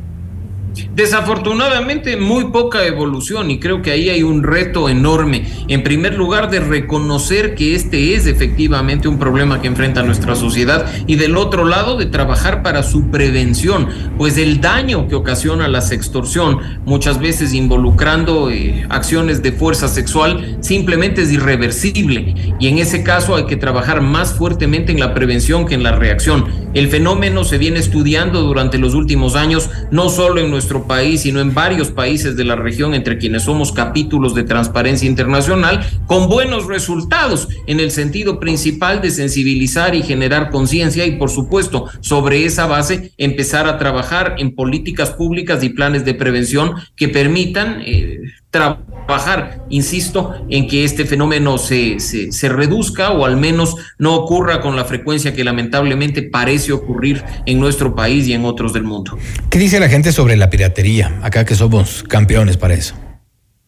[0.94, 5.46] Desafortunadamente, muy poca evolución y creo que ahí hay un reto enorme.
[5.68, 10.86] En primer lugar, de reconocer que este es efectivamente un problema que enfrenta nuestra sociedad
[11.06, 15.80] y del otro lado, de trabajar para su prevención, pues el daño que ocasiona la
[15.80, 23.02] sextorsión, muchas veces involucrando eh, acciones de fuerza sexual, simplemente es irreversible y en ese
[23.02, 26.65] caso hay que trabajar más fuertemente en la prevención que en la reacción.
[26.76, 31.40] El fenómeno se viene estudiando durante los últimos años, no solo en nuestro país, sino
[31.40, 36.66] en varios países de la región, entre quienes somos capítulos de transparencia internacional, con buenos
[36.66, 42.66] resultados en el sentido principal de sensibilizar y generar conciencia y, por supuesto, sobre esa
[42.66, 48.20] base, empezar a trabajar en políticas públicas y planes de prevención que permitan eh,
[48.56, 54.60] trabajar, insisto, en que este fenómeno se, se, se, reduzca o al menos no ocurra
[54.60, 59.18] con la frecuencia que lamentablemente parece ocurrir en nuestro país y en otros del mundo.
[59.50, 61.18] ¿Qué dice la gente sobre la piratería?
[61.22, 62.94] Acá que somos campeones para eso.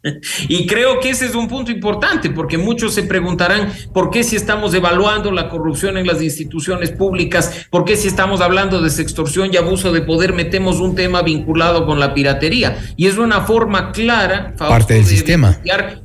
[0.49, 4.37] Y creo que ese es un punto importante, porque muchos se preguntarán por qué si
[4.37, 9.51] estamos evaluando la corrupción en las instituciones públicas, por qué si estamos hablando de sextorsión
[9.53, 12.79] y abuso de poder metemos un tema vinculado con la piratería.
[12.97, 15.61] Y es una forma clara, parte del de sistema,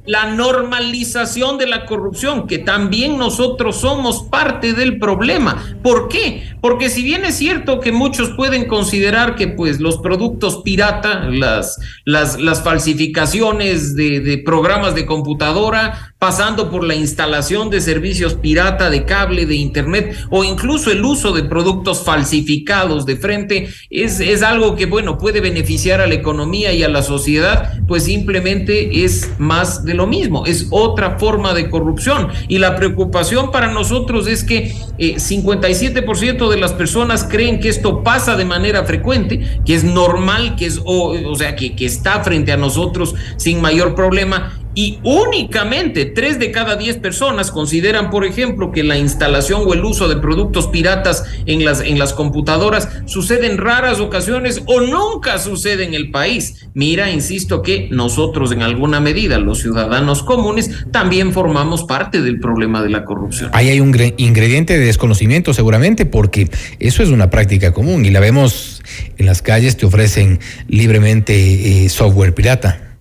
[0.06, 5.78] la normalización de la corrupción, que también nosotros somos parte del problema.
[5.82, 6.56] ¿Por qué?
[6.62, 11.80] Porque si bien es cierto que muchos pueden considerar que pues los productos pirata, las,
[12.06, 19.04] las, las falsificaciones de, programas de computadora, pasando por la instalación de servicios pirata de
[19.04, 24.78] cable, de internet o incluso el uso de productos falsificados de frente, es, es algo
[24.78, 29.84] que, bueno, puede beneficiar a la economía y a la sociedad, pues simplemente es más
[29.84, 32.30] de lo mismo, es otra forma de corrupción.
[32.48, 38.02] Y la preocupación para nosotros es que 57% eh, de las personas creen que esto
[38.02, 42.24] pasa de manera frecuente, que es normal, que es, o, o sea, que, que está
[42.24, 48.26] frente a nosotros sin mayor problema y únicamente tres de cada diez personas consideran, por
[48.26, 52.90] ejemplo, que la instalación o el uso de productos piratas en las, en las computadoras
[53.06, 56.68] sucede en raras ocasiones o nunca sucede en el país.
[56.74, 62.82] Mira, insisto que nosotros en alguna medida, los ciudadanos comunes, también formamos parte del problema
[62.82, 63.52] de la corrupción.
[63.54, 68.20] Ahí hay un ingrediente de desconocimiento seguramente porque eso es una práctica común y la
[68.20, 68.82] vemos
[69.18, 72.93] en las calles, te ofrecen libremente eh, software pirata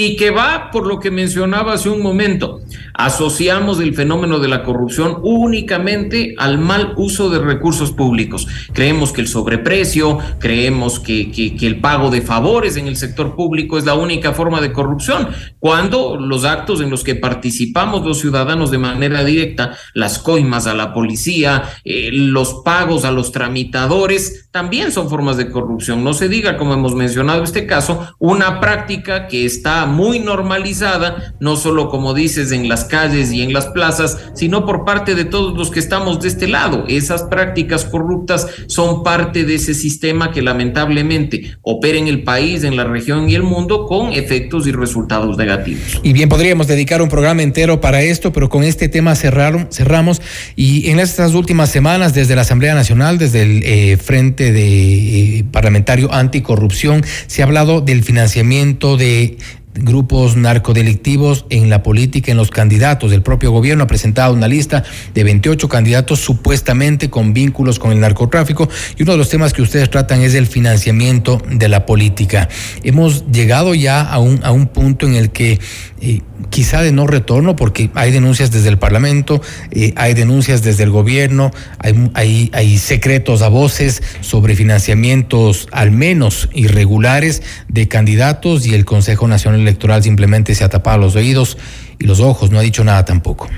[0.00, 2.60] y que va por lo que mencionaba hace un momento.
[2.94, 8.46] Asociamos el fenómeno de la corrupción únicamente al mal uso de recursos públicos.
[8.72, 13.76] Creemos que el sobreprecio, creemos que, que, el pago de favores en el sector público
[13.76, 18.70] es la única forma de corrupción, cuando los actos en los que participamos los ciudadanos
[18.70, 24.92] de manera directa, las coimas a la policía, eh, los pagos a los tramitadores, también
[24.92, 26.04] son formas de corrupción.
[26.04, 31.56] No se diga, como hemos mencionado este caso, una práctica que está muy normalizada, no
[31.56, 35.56] solo como dices en las calles y en las plazas, sino por parte de todos
[35.56, 36.84] los que estamos de este lado.
[36.88, 42.76] Esas prácticas corruptas son parte de ese sistema que lamentablemente opera en el país, en
[42.76, 46.00] la región y el mundo con efectos y resultados negativos.
[46.02, 50.20] Y bien, podríamos dedicar un programa entero para esto, pero con este tema cerraron, cerramos
[50.56, 55.44] y en estas últimas semanas desde la Asamblea Nacional, desde el eh, Frente de eh,
[55.50, 59.38] Parlamentario Anticorrupción, se ha hablado del financiamiento de
[59.80, 63.12] grupos narcodelictivos en la política, en los candidatos.
[63.12, 68.00] El propio gobierno ha presentado una lista de 28 candidatos supuestamente con vínculos con el
[68.00, 72.48] narcotráfico y uno de los temas que ustedes tratan es el financiamiento de la política.
[72.82, 75.58] Hemos llegado ya a un, a un punto en el que
[76.00, 80.84] eh, quizá de no retorno, porque hay denuncias desde el Parlamento, eh, hay denuncias desde
[80.84, 88.66] el gobierno, hay, hay, hay secretos a voces sobre financiamientos al menos irregulares de candidatos
[88.66, 91.58] y el Consejo Nacional Electoral simplemente se ha tapado los oídos
[91.98, 93.48] y los ojos, no ha dicho nada tampoco.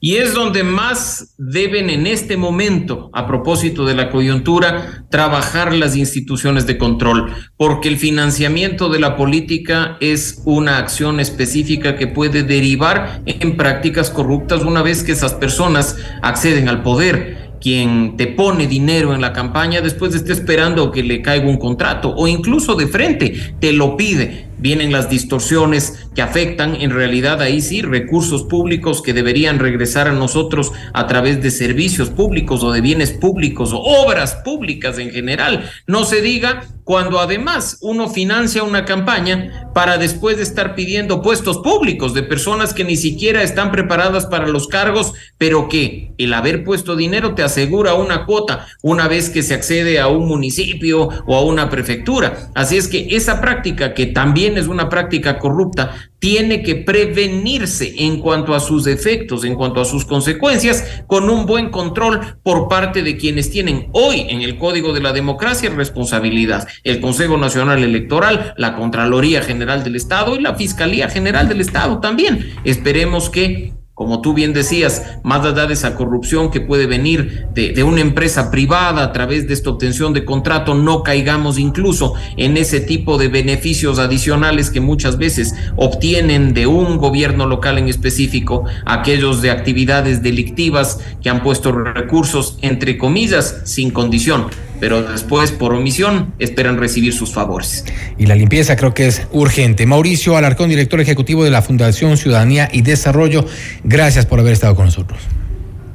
[0.00, 5.96] Y es donde más deben en este momento, a propósito de la coyuntura, trabajar las
[5.96, 12.42] instituciones de control, porque el financiamiento de la política es una acción específica que puede
[12.42, 18.66] derivar en prácticas corruptas una vez que esas personas acceden al poder quien te pone
[18.66, 22.86] dinero en la campaña después esté esperando que le caiga un contrato o incluso de
[22.86, 24.50] frente te lo pide.
[24.58, 30.12] Vienen las distorsiones que afectan en realidad ahí sí recursos públicos que deberían regresar a
[30.12, 35.70] nosotros a través de servicios públicos o de bienes públicos o obras públicas en general.
[35.86, 41.58] No se diga cuando además uno financia una campaña para después de estar pidiendo puestos
[41.58, 46.62] públicos de personas que ni siquiera están preparadas para los cargos, pero que el haber
[46.62, 51.34] puesto dinero te asegura una cuota una vez que se accede a un municipio o
[51.34, 52.50] a una prefectura.
[52.54, 58.20] Así es que esa práctica, que también es una práctica corrupta, tiene que prevenirse en
[58.20, 63.02] cuanto a sus efectos, en cuanto a sus consecuencias, con un buen control por parte
[63.02, 66.66] de quienes tienen hoy en el Código de la Democracia responsabilidad.
[66.84, 72.00] El Consejo Nacional Electoral, la Contraloría General del Estado y la Fiscalía General del Estado
[72.00, 72.54] también.
[72.64, 77.82] Esperemos que como tú bien decías, más allá de esa corrupción que puede venir de,
[77.82, 82.80] una empresa privada a través de esta obtención de contrato, no caigamos incluso en ese
[82.80, 89.40] tipo de beneficios adicionales que muchas veces obtienen de un gobierno local en específico, aquellos
[89.40, 94.48] de actividades delictivas que han puesto recursos, entre comillas, sin condición
[94.80, 97.84] pero después por omisión esperan recibir sus favores.
[98.18, 99.86] Y la limpieza creo que es urgente.
[99.86, 103.46] Mauricio Alarcón, director ejecutivo de la Fundación Ciudadanía y Desarrollo,
[103.84, 105.20] gracias por haber estado con nosotros.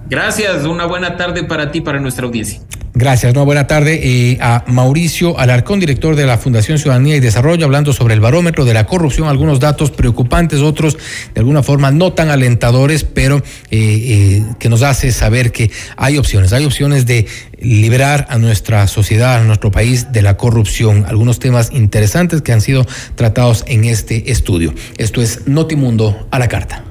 [0.09, 2.59] Gracias, una buena tarde para ti, para nuestra audiencia.
[2.93, 7.63] Gracias, una buena tarde eh, a Mauricio Alarcón, director de la Fundación Ciudadanía y Desarrollo,
[7.63, 10.97] hablando sobre el barómetro de la corrupción, algunos datos preocupantes, otros
[11.33, 16.17] de alguna forma no tan alentadores, pero eh, eh, que nos hace saber que hay
[16.17, 17.27] opciones, hay opciones de
[17.61, 21.05] liberar a nuestra sociedad, a nuestro país de la corrupción.
[21.07, 22.85] Algunos temas interesantes que han sido
[23.15, 24.73] tratados en este estudio.
[24.97, 26.90] Esto es Notimundo a la carta.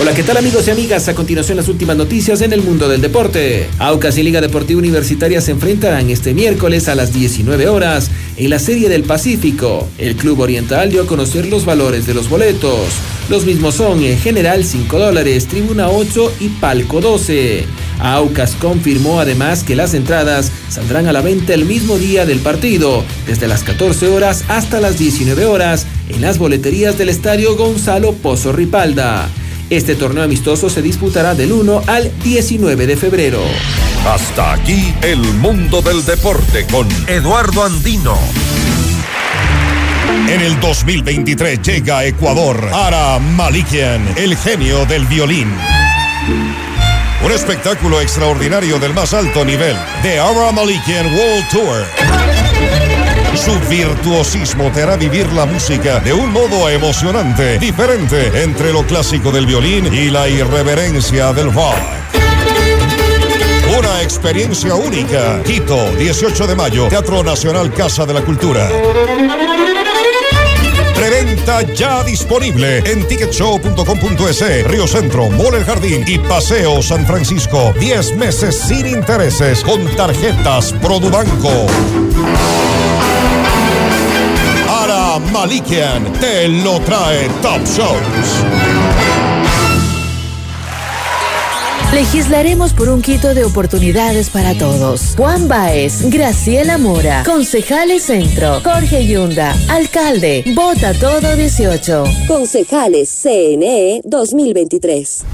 [0.00, 1.08] Hola, ¿qué tal amigos y amigas?
[1.08, 3.68] A continuación las últimas noticias en el mundo del deporte.
[3.80, 8.60] Aucas y Liga Deportiva Universitaria se enfrentarán este miércoles a las 19 horas en la
[8.60, 9.88] Serie del Pacífico.
[9.98, 12.78] El Club Oriental dio a conocer los valores de los boletos.
[13.28, 17.64] Los mismos son en general 5 dólares, tribuna 8 y palco 12.
[17.98, 23.02] Aucas confirmó además que las entradas saldrán a la venta el mismo día del partido,
[23.26, 28.52] desde las 14 horas hasta las 19 horas, en las boleterías del estadio Gonzalo Pozo
[28.52, 29.28] Ripalda.
[29.70, 33.42] Este torneo amistoso se disputará del 1 al 19 de febrero.
[34.06, 38.16] Hasta aquí el mundo del deporte con Eduardo Andino.
[40.26, 45.52] En el 2023 llega a Ecuador Ara Malikian, el genio del violín.
[47.22, 52.27] Un espectáculo extraordinario del más alto nivel, The Ara Malikian World Tour.
[53.48, 59.32] Su virtuosismo te hará vivir la música de un modo emocionante, diferente entre lo clásico
[59.32, 61.78] del violín y la irreverencia del rock.
[63.78, 65.42] Una experiencia única.
[65.44, 68.68] Quito, 18 de mayo, Teatro Nacional Casa de la Cultura.
[70.94, 77.72] Preventa ya disponible en ticketshow.com.es, Río Centro, Mall El Jardín y Paseo San Francisco.
[77.80, 81.66] 10 meses sin intereses con tarjetas Produbanco.
[85.32, 88.44] Malikian te lo trae Top Shows.
[91.92, 95.14] Legislaremos por un quito de oportunidades para todos.
[95.16, 102.04] Juan Baez, Graciela Mora, Concejales Centro, Jorge Yunda, Alcalde, Vota Todo 18.
[102.28, 105.24] Concejales CNE 2023.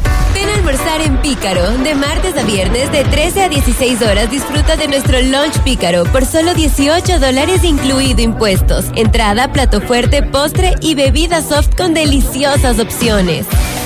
[0.65, 1.77] Almorzar en Pícaro.
[1.83, 6.25] De martes a viernes, de 13 a 16 horas, disfruta de nuestro lunch Pícaro por
[6.25, 8.87] solo 18 dólares, incluido impuestos.
[8.97, 13.47] Entrada, plato fuerte, postre y bebida soft con deliciosas opciones.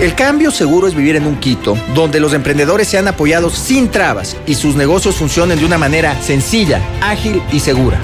[0.00, 4.36] El cambio seguro es vivir en un Quito donde los emprendedores sean apoyados sin trabas
[4.46, 7.98] y sus negocios funcionen de una manera sencilla, ágil y segura.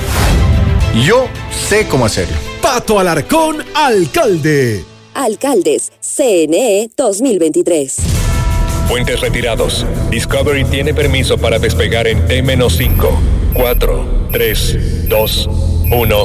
[1.06, 1.28] Yo
[1.68, 2.36] sé cómo hacerlo.
[2.60, 4.84] Pato Alarcón, alcalde.
[5.14, 7.96] Alcaldes, CNE 2023.
[8.88, 9.86] Puentes retirados.
[10.10, 13.08] Discovery tiene permiso para despegar en T-5,
[13.54, 15.48] 4, 3, 2,
[15.92, 16.24] 1.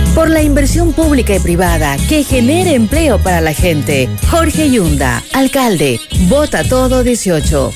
[0.15, 4.09] por la inversión pública y privada que genere empleo para la gente.
[4.29, 7.71] Jorge Yunda, alcalde, vota todo 18.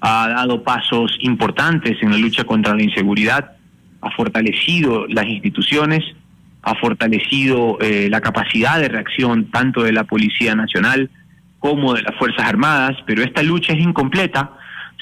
[0.00, 3.52] ha dado pasos importantes en la lucha contra la inseguridad,
[4.02, 6.04] ha fortalecido las instituciones,
[6.62, 11.10] ha fortalecido eh, la capacidad de reacción tanto de la Policía Nacional
[11.58, 14.52] como de las Fuerzas Armadas, pero esta lucha es incompleta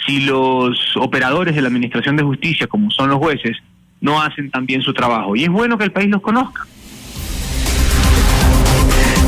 [0.06, 3.56] si los operadores de la Administración de Justicia, como son los jueces,
[4.00, 5.34] no hacen también su trabajo.
[5.36, 6.66] Y es bueno que el país los conozca.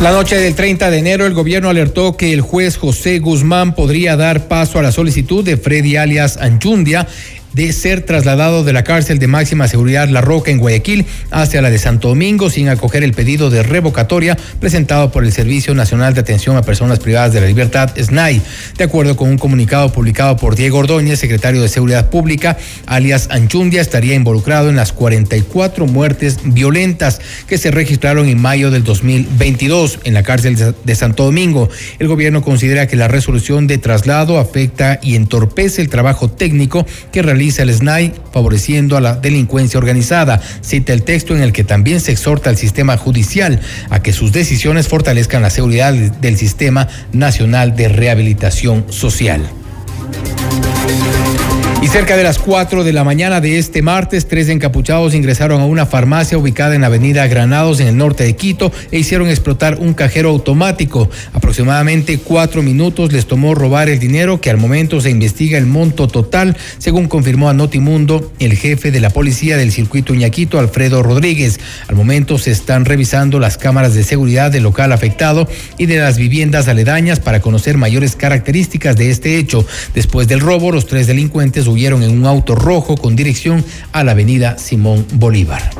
[0.00, 4.16] La noche del 30 de enero, el gobierno alertó que el juez José Guzmán podría
[4.16, 7.08] dar paso a la solicitud de Freddy alias Anchundia
[7.58, 11.70] de ser trasladado de la cárcel de máxima seguridad La Roca en Guayaquil hacia la
[11.70, 16.20] de Santo Domingo sin acoger el pedido de revocatoria presentado por el Servicio Nacional de
[16.20, 18.40] Atención a Personas Privadas de la Libertad, SNAI.
[18.76, 22.56] De acuerdo con un comunicado publicado por Diego Ordóñez, secretario de Seguridad Pública,
[22.86, 28.84] alias Anchundia, estaría involucrado en las 44 muertes violentas que se registraron en mayo del
[28.84, 31.68] 2022 en la cárcel de Santo Domingo.
[31.98, 37.22] El gobierno considera que la resolución de traslado afecta y entorpece el trabajo técnico que
[37.22, 40.40] realiza realiza el SNAI favoreciendo a la delincuencia organizada.
[40.60, 44.32] Cita el texto en el que también se exhorta al sistema judicial a que sus
[44.32, 49.57] decisiones fortalezcan la seguridad del Sistema Nacional de Rehabilitación Social.
[51.80, 55.64] Y cerca de las 4 de la mañana de este martes, tres encapuchados ingresaron a
[55.64, 59.78] una farmacia ubicada en la avenida Granados, en el norte de Quito, e hicieron explotar
[59.78, 61.08] un cajero automático.
[61.32, 66.08] Aproximadamente cuatro minutos les tomó robar el dinero, que al momento se investiga el monto
[66.08, 71.60] total, según confirmó a Notimundo el jefe de la policía del circuito Iñaquito, Alfredo Rodríguez.
[71.86, 75.48] Al momento se están revisando las cámaras de seguridad del local afectado
[75.78, 79.64] y de las viviendas aledañas para conocer mayores características de este hecho.
[79.98, 84.12] Después del robo, los tres delincuentes huyeron en un auto rojo con dirección a la
[84.12, 85.72] avenida Simón Bolívar.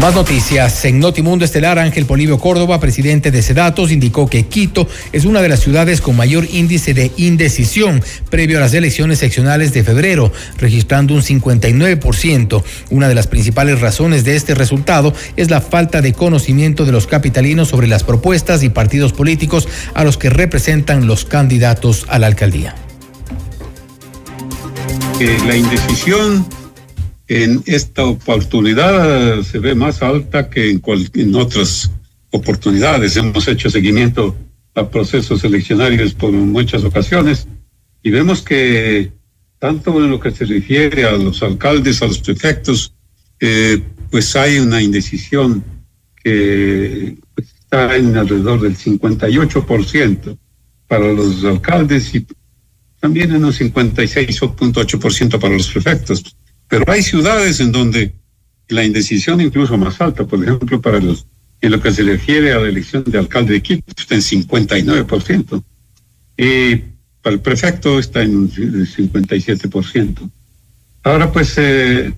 [0.00, 0.82] Más noticias.
[0.86, 5.50] En Notimundo Estelar, Ángel Polivio Córdoba, presidente de Sedatos, indicó que Quito es una de
[5.50, 11.12] las ciudades con mayor índice de indecisión previo a las elecciones seccionales de febrero, registrando
[11.12, 12.64] un 59%.
[12.88, 17.06] Una de las principales razones de este resultado es la falta de conocimiento de los
[17.06, 22.26] capitalinos sobre las propuestas y partidos políticos a los que representan los candidatos a la
[22.26, 22.74] alcaldía
[25.46, 26.46] la indecisión
[27.30, 30.82] en esta oportunidad se ve más alta que en,
[31.14, 31.88] en otras
[32.32, 33.16] oportunidades.
[33.16, 34.36] Hemos hecho seguimiento
[34.74, 37.46] a procesos eleccionarios por muchas ocasiones
[38.02, 39.12] y vemos que
[39.60, 42.94] tanto en lo que se refiere a los alcaldes, a los prefectos,
[43.38, 45.62] eh, pues hay una indecisión
[46.24, 50.36] que pues, está en alrededor del 58%
[50.88, 52.26] para los alcaldes y
[52.98, 56.36] también en un 56.8% para los prefectos.
[56.70, 58.14] Pero hay ciudades en donde
[58.68, 61.26] la indecisión incluso más alta, por ejemplo, para los
[61.60, 65.62] en lo que se refiere a la elección de alcalde de Quito, está en 59%.
[66.38, 66.76] Y
[67.20, 70.30] para el prefecto está en un 57%.
[71.02, 72.14] Ahora, pues, eh,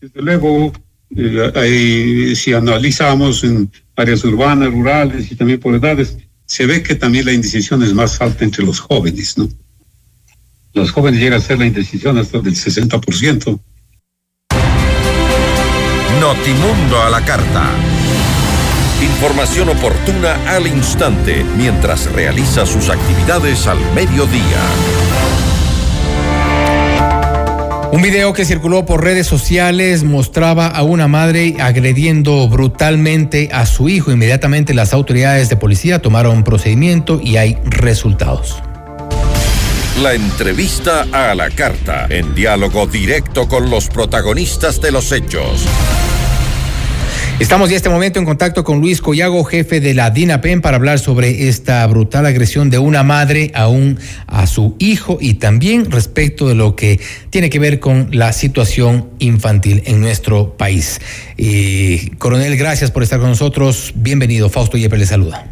[0.00, 0.72] desde luego,
[1.16, 6.16] eh, si analizamos en áreas urbanas, rurales y también por edades,
[6.46, 9.48] se ve que también la indecisión es más alta entre los jóvenes, ¿no?
[10.72, 13.60] Los jóvenes llegan a ser la indecisión hasta del 60%.
[16.20, 17.70] Notimundo a la carta.
[19.00, 24.58] Información oportuna al instante mientras realiza sus actividades al mediodía.
[27.92, 33.88] Un video que circuló por redes sociales mostraba a una madre agrediendo brutalmente a su
[33.88, 34.10] hijo.
[34.10, 38.60] Inmediatamente las autoridades de policía tomaron procedimiento y hay resultados.
[40.02, 45.66] La entrevista a la carta, en diálogo directo con los protagonistas de los hechos.
[47.40, 50.98] Estamos ya este momento en contacto con Luis Collago, jefe de la DINAPEN, para hablar
[50.98, 56.48] sobre esta brutal agresión de una madre a, un, a su hijo y también respecto
[56.48, 56.98] de lo que
[57.30, 61.00] tiene que ver con la situación infantil en nuestro país.
[61.36, 63.92] Eh, coronel, gracias por estar con nosotros.
[63.94, 64.50] Bienvenido.
[64.50, 65.46] Fausto Yepes le saluda.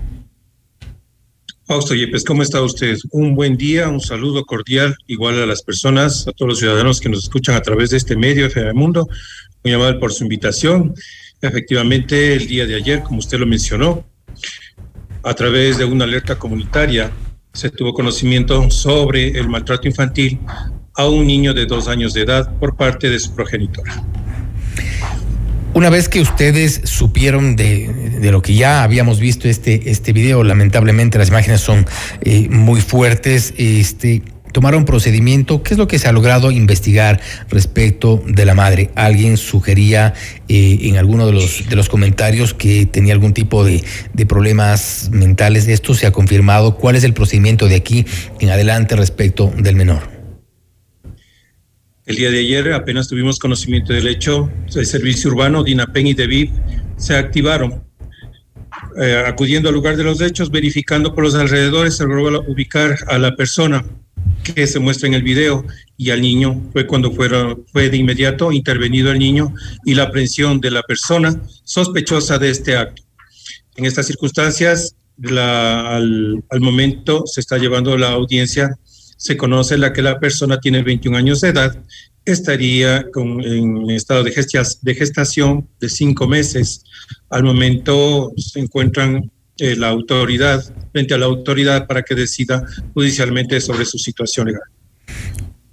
[1.66, 2.96] Fausto Yepes, ¿cómo está usted?
[3.12, 7.08] Un buen día, un saludo cordial, igual a las personas, a todos los ciudadanos que
[7.08, 9.08] nos escuchan a través de este medio, FM Mundo.
[9.66, 10.94] Muy amable por su invitación.
[11.42, 14.04] Efectivamente, el día de ayer, como usted lo mencionó,
[15.24, 17.10] a través de una alerta comunitaria,
[17.52, 20.38] se tuvo conocimiento sobre el maltrato infantil
[20.94, 24.04] a un niño de dos años de edad por parte de su progenitora.
[25.74, 30.44] Una vez que ustedes supieron de, de, lo que ya habíamos visto este, este video,
[30.44, 31.86] lamentablemente las imágenes son
[32.20, 34.22] eh, muy fuertes, este,
[34.56, 35.62] tomaron procedimiento.
[35.62, 38.88] ¿Qué es lo que se ha logrado investigar respecto de la madre?
[38.94, 40.14] Alguien sugería
[40.48, 43.84] eh, en alguno de los, de los comentarios que tenía algún tipo de,
[44.14, 45.68] de problemas mentales.
[45.68, 46.78] ¿Esto se ha confirmado?
[46.78, 48.06] ¿Cuál es el procedimiento de aquí
[48.40, 50.08] en adelante respecto del menor?
[52.06, 56.50] El día de ayer apenas tuvimos conocimiento del hecho, el servicio urbano, DINAPEN y DEVIP
[56.96, 57.85] se activaron.
[58.98, 63.18] Eh, acudiendo al lugar de los hechos, verificando por los alrededores, se logró ubicar a
[63.18, 63.84] la persona
[64.42, 65.66] que se muestra en el video
[65.98, 69.52] y al niño fue cuando fueron, fue de inmediato intervenido el niño
[69.84, 73.02] y la aprehensión de la persona sospechosa de este acto.
[73.76, 78.78] En estas circunstancias, al, al, momento se está llevando la audiencia,
[79.18, 81.82] se conoce la que la persona tiene 21 años de edad,
[82.26, 86.84] estaría con, en estado de, gestas, de gestación de cinco meses.
[87.30, 90.62] Al momento se encuentran eh, la autoridad,
[90.92, 92.62] frente a la autoridad para que decida
[92.92, 94.75] judicialmente sobre su situación legal.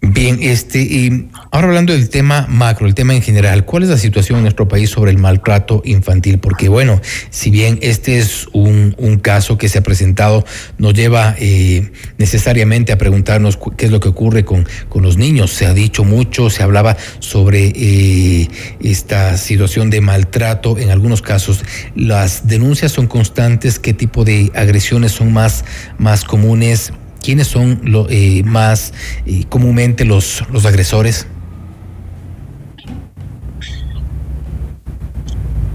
[0.05, 3.97] Bien, este, y ahora hablando del tema macro, el tema en general, ¿cuál es la
[3.97, 6.39] situación en nuestro país sobre el maltrato infantil?
[6.39, 6.99] Porque bueno,
[7.29, 10.43] si bien este es un, un caso que se ha presentado,
[10.77, 15.51] nos lleva eh, necesariamente a preguntarnos qué es lo que ocurre con, con los niños.
[15.51, 18.49] Se ha dicho mucho, se hablaba sobre eh,
[18.81, 20.77] esta situación de maltrato.
[20.77, 21.63] En algunos casos,
[21.95, 25.63] las denuncias son constantes, qué tipo de agresiones son más,
[25.97, 26.91] más comunes
[27.23, 28.93] ¿Quiénes son lo, eh, más
[29.25, 31.25] eh, comúnmente los, los agresores?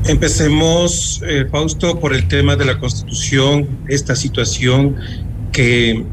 [0.05, 4.97] Empecemos, eh, Fausto, por el tema de la Constitución, esta situación
[5.51, 6.05] que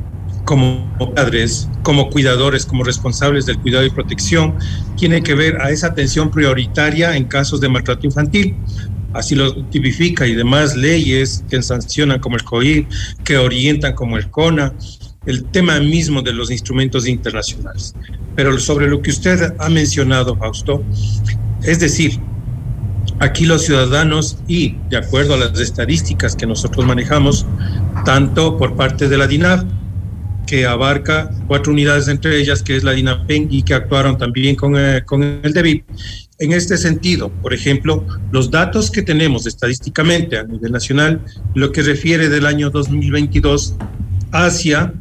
[0.45, 4.55] como padres, como cuidadores, como responsables del cuidado y protección,
[4.95, 8.55] tiene que ver a esa atención prioritaria en casos de maltrato infantil.
[9.13, 12.87] Así lo tipifica y demás leyes que sancionan como el COIR,
[13.23, 14.73] que orientan como el CONA,
[15.25, 17.93] el tema mismo de los instrumentos internacionales.
[18.35, 20.83] Pero sobre lo que usted ha mencionado, Fausto,
[21.63, 22.19] es decir,
[23.19, 27.45] aquí los ciudadanos y de acuerdo a las estadísticas que nosotros manejamos,
[28.05, 29.63] tanto por parte de la DINAF,
[30.45, 34.75] que abarca cuatro unidades entre ellas, que es la DINAPEN y que actuaron también con,
[34.77, 35.83] eh, con el DEBIP.
[36.37, 41.21] En este sentido, por ejemplo, los datos que tenemos estadísticamente a nivel nacional,
[41.55, 43.75] lo que refiere del año 2022
[44.31, 44.93] hacia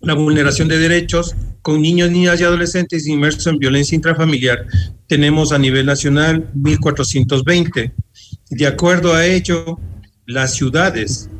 [0.00, 4.66] la vulneración de derechos con niños, niñas y adolescentes inmersos en violencia intrafamiliar.
[5.06, 7.92] Tenemos a nivel nacional 1.420.
[8.50, 9.78] De acuerdo a ello,
[10.26, 11.30] las ciudades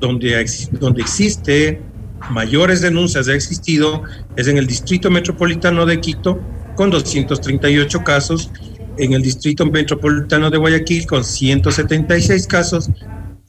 [0.00, 1.82] donde, donde existe
[2.30, 4.02] mayores denuncias ha existido
[4.36, 6.40] es en el Distrito Metropolitano de Quito,
[6.76, 8.50] con 238 casos,
[8.96, 12.90] en el Distrito Metropolitano de Guayaquil con 176 casos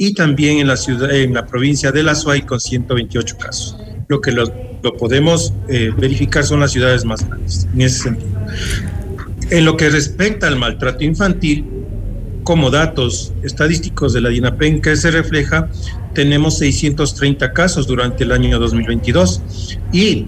[0.02, 3.78] y también en la ciudad, en la provincia de La Suay con 128 casos.
[4.08, 4.46] Lo que lo,
[4.82, 8.40] lo podemos eh, verificar son las ciudades más grandes, en ese sentido.
[9.50, 11.66] En lo que respecta al maltrato infantil,
[12.44, 15.70] como datos estadísticos de la DINAPEN que se refleja,
[16.14, 20.28] tenemos 630 casos durante el año 2022 y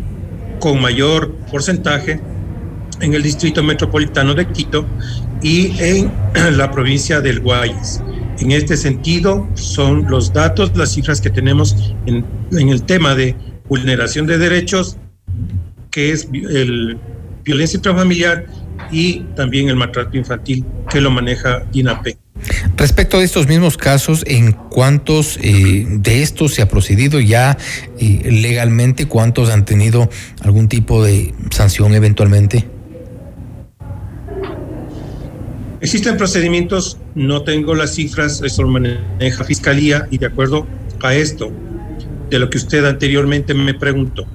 [0.60, 2.20] con mayor porcentaje
[3.00, 4.86] en el Distrito Metropolitano de Quito
[5.42, 6.12] y en
[6.58, 8.04] la provincia del Guayas.
[8.42, 13.36] En este sentido, son los datos, las cifras que tenemos en, el tema de
[13.70, 14.98] vulneración de derechos,
[15.92, 16.98] que es el
[17.44, 18.48] violencia intrafamiliar
[18.92, 22.18] y también el maltrato infantil que lo maneja INAPE.
[22.78, 27.60] Respecto de estos mismos casos, ¿en cuántos eh, de estos se ha procedido ya
[28.00, 29.08] eh, legalmente?
[29.08, 30.10] ¿Cuántos han tenido
[30.42, 32.68] algún tipo de sanción eventualmente?
[35.82, 40.68] Existen procedimientos, no tengo las cifras, eso lo maneja Fiscalía y de acuerdo
[41.02, 41.52] a esto,
[42.30, 44.28] de lo que usted anteriormente me preguntó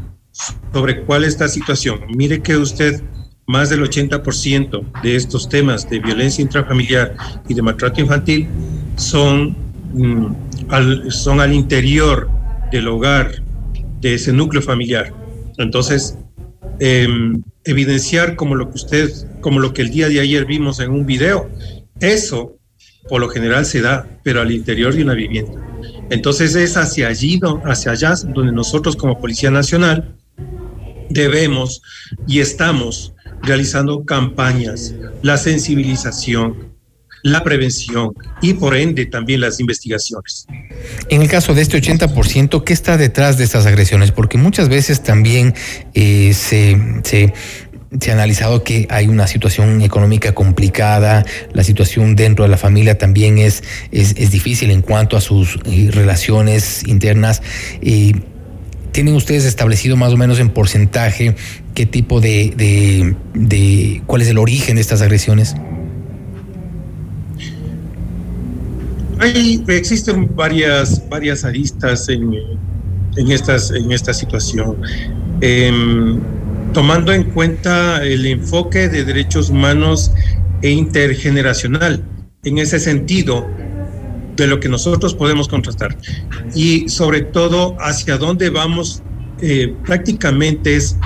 [0.73, 2.01] sobre cuál es esta situación.
[2.17, 3.01] Mire que usted
[3.47, 7.15] más del 80% de estos temas de violencia intrafamiliar
[7.49, 8.49] y de maltrato infantil
[8.97, 9.57] son,
[9.95, 10.27] mm,
[10.69, 12.29] al, son al interior
[12.73, 13.31] del hogar,
[14.01, 15.13] de ese núcleo familiar.
[15.59, 16.19] Entonces,
[16.81, 17.07] eh,
[17.67, 19.11] evidenciar como lo que usted,
[19.41, 21.51] como lo que el día de ayer vimos en un video,
[22.01, 22.57] eso
[23.09, 25.61] por lo general se da, pero al interior de una vivienda.
[26.11, 30.17] Entonces es hacia allí, hacia allá donde nosotros como Policía Nacional
[31.11, 31.83] debemos
[32.27, 33.13] y estamos
[33.43, 36.76] realizando campañas, la sensibilización,
[37.27, 40.47] la prevención y por ende también las investigaciones.
[41.09, 44.13] En el caso de este 80%, ¿qué está detrás de estas agresiones?
[44.13, 45.53] Porque muchas veces también
[45.95, 47.35] eh, se, se
[48.01, 52.99] se ha analizado que hay una situación económica complicada, la situación dentro de la familia
[52.99, 57.43] también es, es, es difícil en cuanto a sus eh, relaciones internas.
[57.81, 58.13] Eh,
[58.93, 61.37] ¿Tienen ustedes establecido más o menos en porcentaje
[61.75, 65.55] qué tipo de, de, de cuál es el origen de estas agresiones?
[69.19, 72.35] Hay, existen varias, varias aristas en,
[73.17, 74.77] en, estas, en esta situación.
[75.41, 76.19] Eh,
[76.73, 80.13] tomando en cuenta el enfoque de derechos humanos
[80.63, 82.05] e intergeneracional.
[82.45, 83.47] En ese sentido,
[84.37, 85.97] de lo que nosotros podemos contrastar.
[86.55, 89.03] Y sobre todo, hacia dónde vamos
[89.41, 90.97] eh, prácticamente es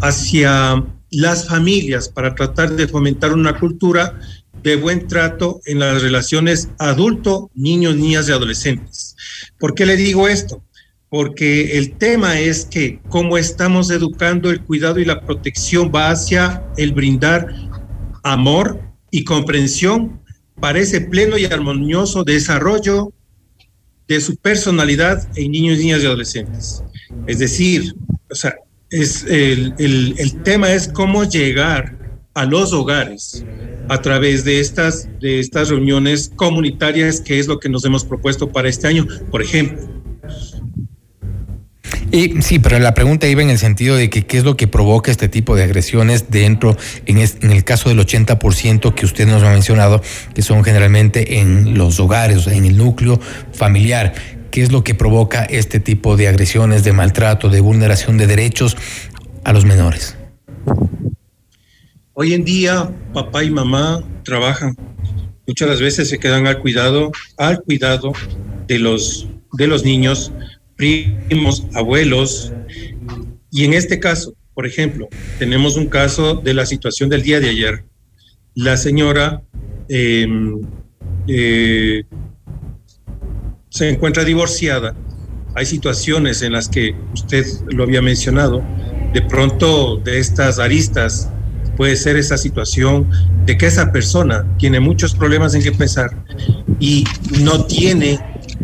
[0.00, 4.18] hacia las familias para tratar de fomentar una cultura
[4.64, 9.14] de buen trato en las relaciones adulto, niños, niñas y adolescentes.
[9.58, 10.64] ¿Por qué le digo esto?
[11.10, 16.64] Porque el tema es que como estamos educando el cuidado y la protección va hacia
[16.78, 17.46] el brindar
[18.22, 20.22] amor y comprensión
[20.58, 23.12] para ese pleno y armonioso desarrollo
[24.08, 26.82] de su personalidad en niños, niñas y adolescentes.
[27.26, 27.94] Es decir,
[28.30, 28.54] o sea,
[28.88, 32.03] es el, el, el tema es cómo llegar
[32.34, 33.44] a los hogares
[33.88, 38.50] a través de estas, de estas reuniones comunitarias, que es lo que nos hemos propuesto
[38.50, 39.06] para este año.
[39.30, 39.94] Por ejemplo,
[42.14, 44.68] y sí, pero la pregunta iba en el sentido de que qué es lo que
[44.68, 46.76] provoca este tipo de agresiones dentro,
[47.06, 50.00] en, es, en el caso del 80% que usted nos ha mencionado,
[50.32, 53.18] que son generalmente en los hogares, en el núcleo
[53.52, 54.14] familiar.
[54.52, 58.76] ¿Qué es lo que provoca este tipo de agresiones, de maltrato, de vulneración de derechos
[59.42, 60.16] a los menores?
[62.16, 64.76] Hoy en día, papá y mamá trabajan.
[65.48, 68.12] Muchas veces se quedan al cuidado, al cuidado
[68.68, 70.30] de los, de los niños
[70.76, 72.52] primos, abuelos.
[73.50, 75.08] Y en este caso, por ejemplo,
[75.40, 77.84] tenemos un caso de la situación del día de ayer.
[78.54, 79.42] La señora
[79.88, 80.28] eh,
[81.26, 82.04] eh,
[83.70, 84.94] se encuentra divorciada.
[85.56, 88.62] Hay situaciones en las que usted lo había mencionado.
[89.12, 91.28] De pronto, de estas aristas,
[91.76, 93.08] puede ser esa situación
[93.46, 96.10] de que esa persona tiene muchos problemas en que pensar
[96.80, 97.04] y
[97.42, 98.18] no tiene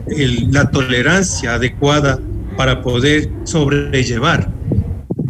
[0.08, 2.18] el, la tolerancia adecuada
[2.56, 4.50] para poder sobrellevar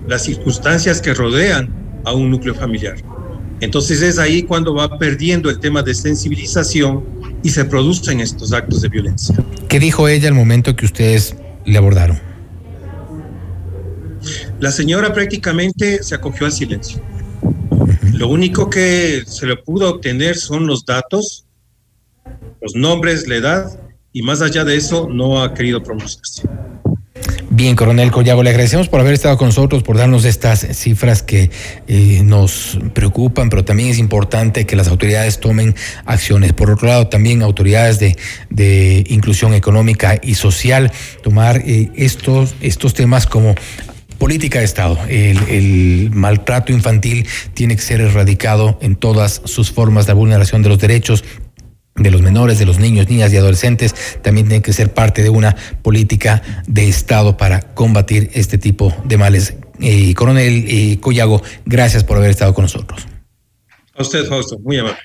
[0.06, 1.68] las circunstancias que rodean
[2.04, 2.96] a un núcleo familiar.
[3.60, 7.04] Entonces es ahí cuando va perdiendo el tema de sensibilización
[7.42, 9.34] y se producen estos actos de violencia.
[9.68, 12.18] ¿Qué dijo ella al momento que ustedes le abordaron?
[14.58, 17.00] La señora prácticamente se acogió al silencio.
[18.20, 21.46] Lo único que se le pudo obtener son los datos,
[22.60, 23.80] los nombres, la edad
[24.12, 26.42] y más allá de eso no ha querido pronunciarse.
[27.48, 31.50] Bien, coronel Collago, le agradecemos por haber estado con nosotros, por darnos estas cifras que
[31.88, 36.52] eh, nos preocupan, pero también es importante que las autoridades tomen acciones.
[36.52, 38.18] Por otro lado, también autoridades de,
[38.50, 40.92] de inclusión económica y social,
[41.22, 43.54] tomar eh, estos, estos temas como
[44.20, 44.96] política de Estado.
[45.08, 50.78] El, maltrato infantil tiene que ser erradicado en todas sus formas, de vulneración de los
[50.78, 51.24] derechos
[51.96, 55.28] de los menores, de los niños, niñas y adolescentes, también tiene que ser parte de
[55.28, 59.54] una política de Estado para combatir este tipo de males.
[59.80, 63.06] Eh, coronel eh, Collago, gracias por haber estado con nosotros.
[63.96, 64.98] A usted, Fausto, muy amable.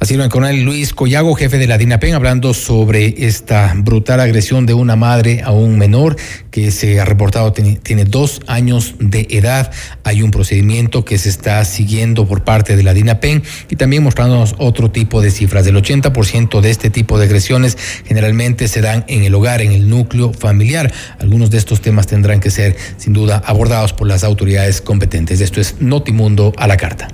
[0.00, 4.64] Así lo el coronel Luis Collago, jefe de la DINAPEN, hablando sobre esta brutal agresión
[4.64, 6.16] de una madre a un menor
[6.50, 9.70] que se ha reportado tiene, tiene, dos años de edad.
[10.04, 14.54] Hay un procedimiento que se está siguiendo por parte de la DINAPEN y también mostrándonos
[14.58, 15.66] otro tipo de cifras.
[15.66, 19.88] Del 80% de este tipo de agresiones generalmente se dan en el hogar, en el
[19.88, 20.92] núcleo familiar.
[21.18, 25.40] Algunos de estos temas tendrán que ser, sin duda, abordados por las autoridades competentes.
[25.40, 27.13] Esto es Notimundo a la carta.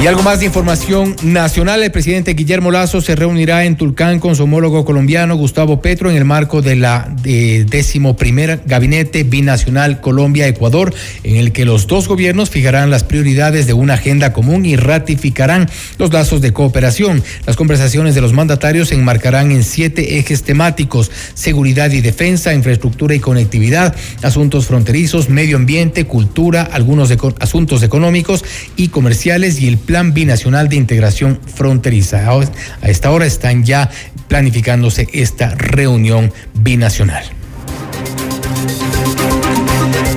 [0.00, 1.82] Y algo más de información nacional.
[1.82, 6.16] El presidente Guillermo Lazo se reunirá en Tulcán con su homólogo colombiano Gustavo Petro en
[6.16, 8.16] el marco de la décimo
[8.64, 10.94] gabinete binacional Colombia-Ecuador,
[11.24, 15.68] en el que los dos gobiernos fijarán las prioridades de una agenda común y ratificarán
[15.98, 17.24] los lazos de cooperación.
[17.44, 23.16] Las conversaciones de los mandatarios se enmarcarán en siete ejes temáticos: seguridad y defensa, infraestructura
[23.16, 28.44] y conectividad, asuntos fronterizos, medio ambiente, cultura, algunos asuntos económicos
[28.76, 32.28] y comerciales y el Plan Binacional de Integración Fronteriza.
[32.28, 33.88] A esta hora están ya
[34.28, 37.24] planificándose esta reunión binacional.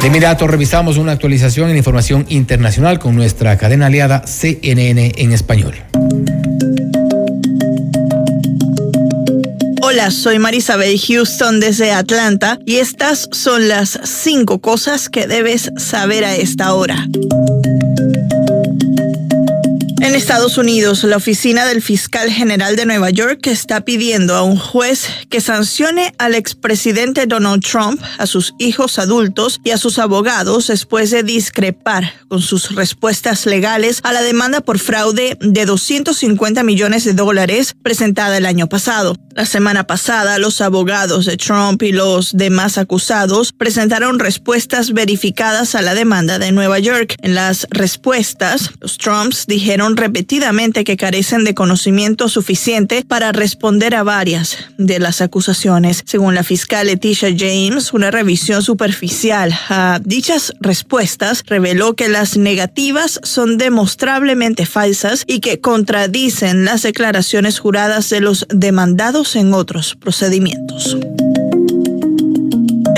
[0.01, 5.75] De inmediato revisamos una actualización en información internacional con nuestra cadena aliada CNN en español.
[9.81, 16.25] Hola, soy Marisabel Houston desde Atlanta y estas son las cinco cosas que debes saber
[16.25, 17.07] a esta hora.
[20.01, 24.57] En Estados Unidos, la oficina del fiscal general de Nueva York está pidiendo a un
[24.57, 30.67] juez que sancione al expresidente Donald Trump, a sus hijos adultos y a sus abogados
[30.67, 37.03] después de discrepar con sus respuestas legales a la demanda por fraude de 250 millones
[37.03, 39.15] de dólares presentada el año pasado.
[39.33, 45.81] La semana pasada, los abogados de Trump y los demás acusados presentaron respuestas verificadas a
[45.81, 47.15] la demanda de Nueva York.
[47.21, 54.03] En las respuestas, los Trumps dijeron repetidamente que carecen de conocimiento suficiente para responder a
[54.03, 56.03] varias de las acusaciones.
[56.05, 63.21] Según la fiscal Leticia James, una revisión superficial a dichas respuestas reveló que las negativas
[63.23, 70.97] son demostrablemente falsas y que contradicen las declaraciones juradas de los demandados en otros procedimientos.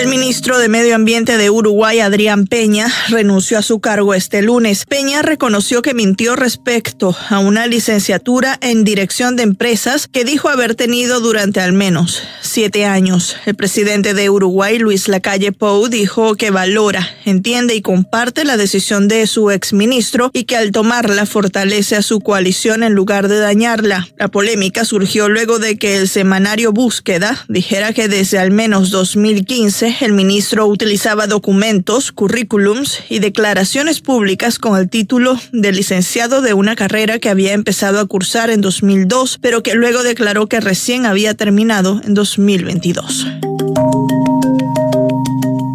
[0.04, 4.84] El ministro de Medio Ambiente de Uruguay, Adrián Peña, renunció a su cargo este lunes.
[4.86, 10.76] Peña reconoció que mintió respecto a una licenciatura en dirección de empresas que dijo haber
[10.76, 13.38] tenido durante al menos siete años.
[13.45, 19.08] El presidente de Uruguay, Luis Lacalle Pou, dijo que valora, entiende y comparte la decisión
[19.08, 24.10] de su exministro y que al tomarla fortalece a su coalición en lugar de dañarla.
[24.18, 29.92] La polémica surgió luego de que el semanario Búsqueda dijera que desde al menos 2015
[30.01, 36.75] el ministro utilizaba documentos, currículums y declaraciones públicas con el título de licenciado de una
[36.75, 41.33] carrera que había empezado a cursar en 2002, pero que luego declaró que recién había
[41.33, 43.27] terminado en 2022.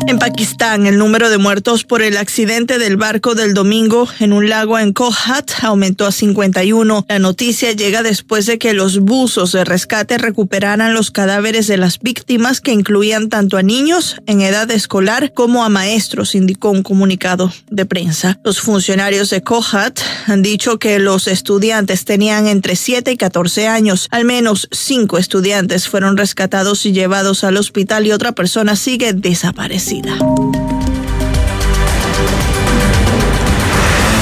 [0.09, 4.48] En Pakistán, el número de muertos por el accidente del barco del domingo en un
[4.48, 7.04] lago en Kohat aumentó a 51.
[7.06, 11.98] La noticia llega después de que los buzos de rescate recuperaran los cadáveres de las
[11.98, 17.52] víctimas que incluían tanto a niños en edad escolar como a maestros, indicó un comunicado
[17.68, 18.40] de prensa.
[18.44, 24.09] Los funcionarios de Kohat han dicho que los estudiantes tenían entre 7 y 14 años.
[24.11, 29.97] Al menos cinco estudiantes fueron rescatados y llevados al hospital y otra persona sigue desaparecida.
[30.03, 30.88] Pereira.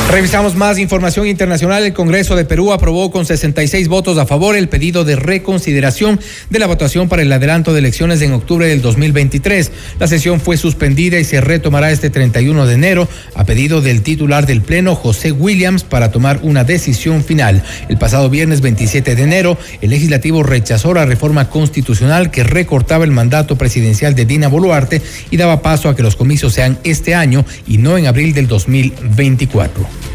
[0.08, 1.84] Revisamos más información internacional.
[1.84, 6.58] El Congreso de Perú aprobó con 66 votos a favor el pedido de reconsideración de
[6.60, 9.72] la votación para el adelanto de elecciones en octubre del 2023.
[9.98, 14.46] La sesión fue suspendida y se retomará este 31 de enero a pedido del titular
[14.46, 17.62] del Pleno, José Williams, para tomar una decisión final.
[17.88, 23.10] El pasado viernes 27 de enero, el legislativo rechazó la reforma constitucional que recortaba el
[23.10, 27.44] mandato presidencial de Dina Boluarte y daba paso a que los comicios sean este año
[27.66, 30.05] y no en abril del 2024.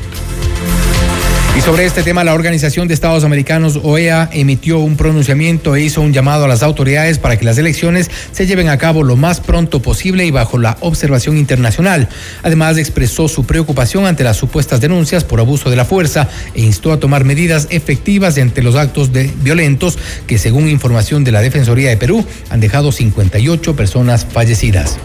[1.54, 6.00] Y sobre este tema, la Organización de Estados Americanos, OEA, emitió un pronunciamiento e hizo
[6.00, 9.42] un llamado a las autoridades para que las elecciones se lleven a cabo lo más
[9.42, 12.08] pronto posible y bajo la observación internacional.
[12.42, 16.94] Además, expresó su preocupación ante las supuestas denuncias por abuso de la fuerza e instó
[16.94, 21.90] a tomar medidas efectivas ante los actos de violentos que, según información de la Defensoría
[21.90, 24.98] de Perú, han dejado 58 personas fallecidas.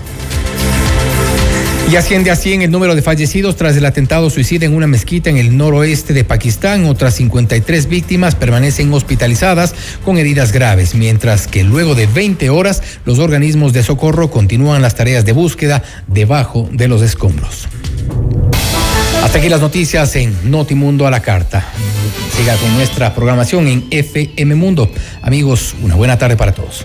[1.89, 5.31] Y asciende a 100 el número de fallecidos tras el atentado suicida en una mezquita
[5.31, 6.85] en el noroeste de Pakistán.
[6.87, 9.73] Otras 53 víctimas permanecen hospitalizadas
[10.05, 14.97] con heridas graves, mientras que luego de 20 horas los organismos de socorro continúan las
[14.97, 17.69] tareas de búsqueda debajo de los escombros.
[19.23, 21.65] Hasta aquí las noticias en Notimundo a la carta.
[22.37, 24.91] Siga con nuestra programación en FM Mundo.
[25.23, 26.85] Amigos, una buena tarde para todos.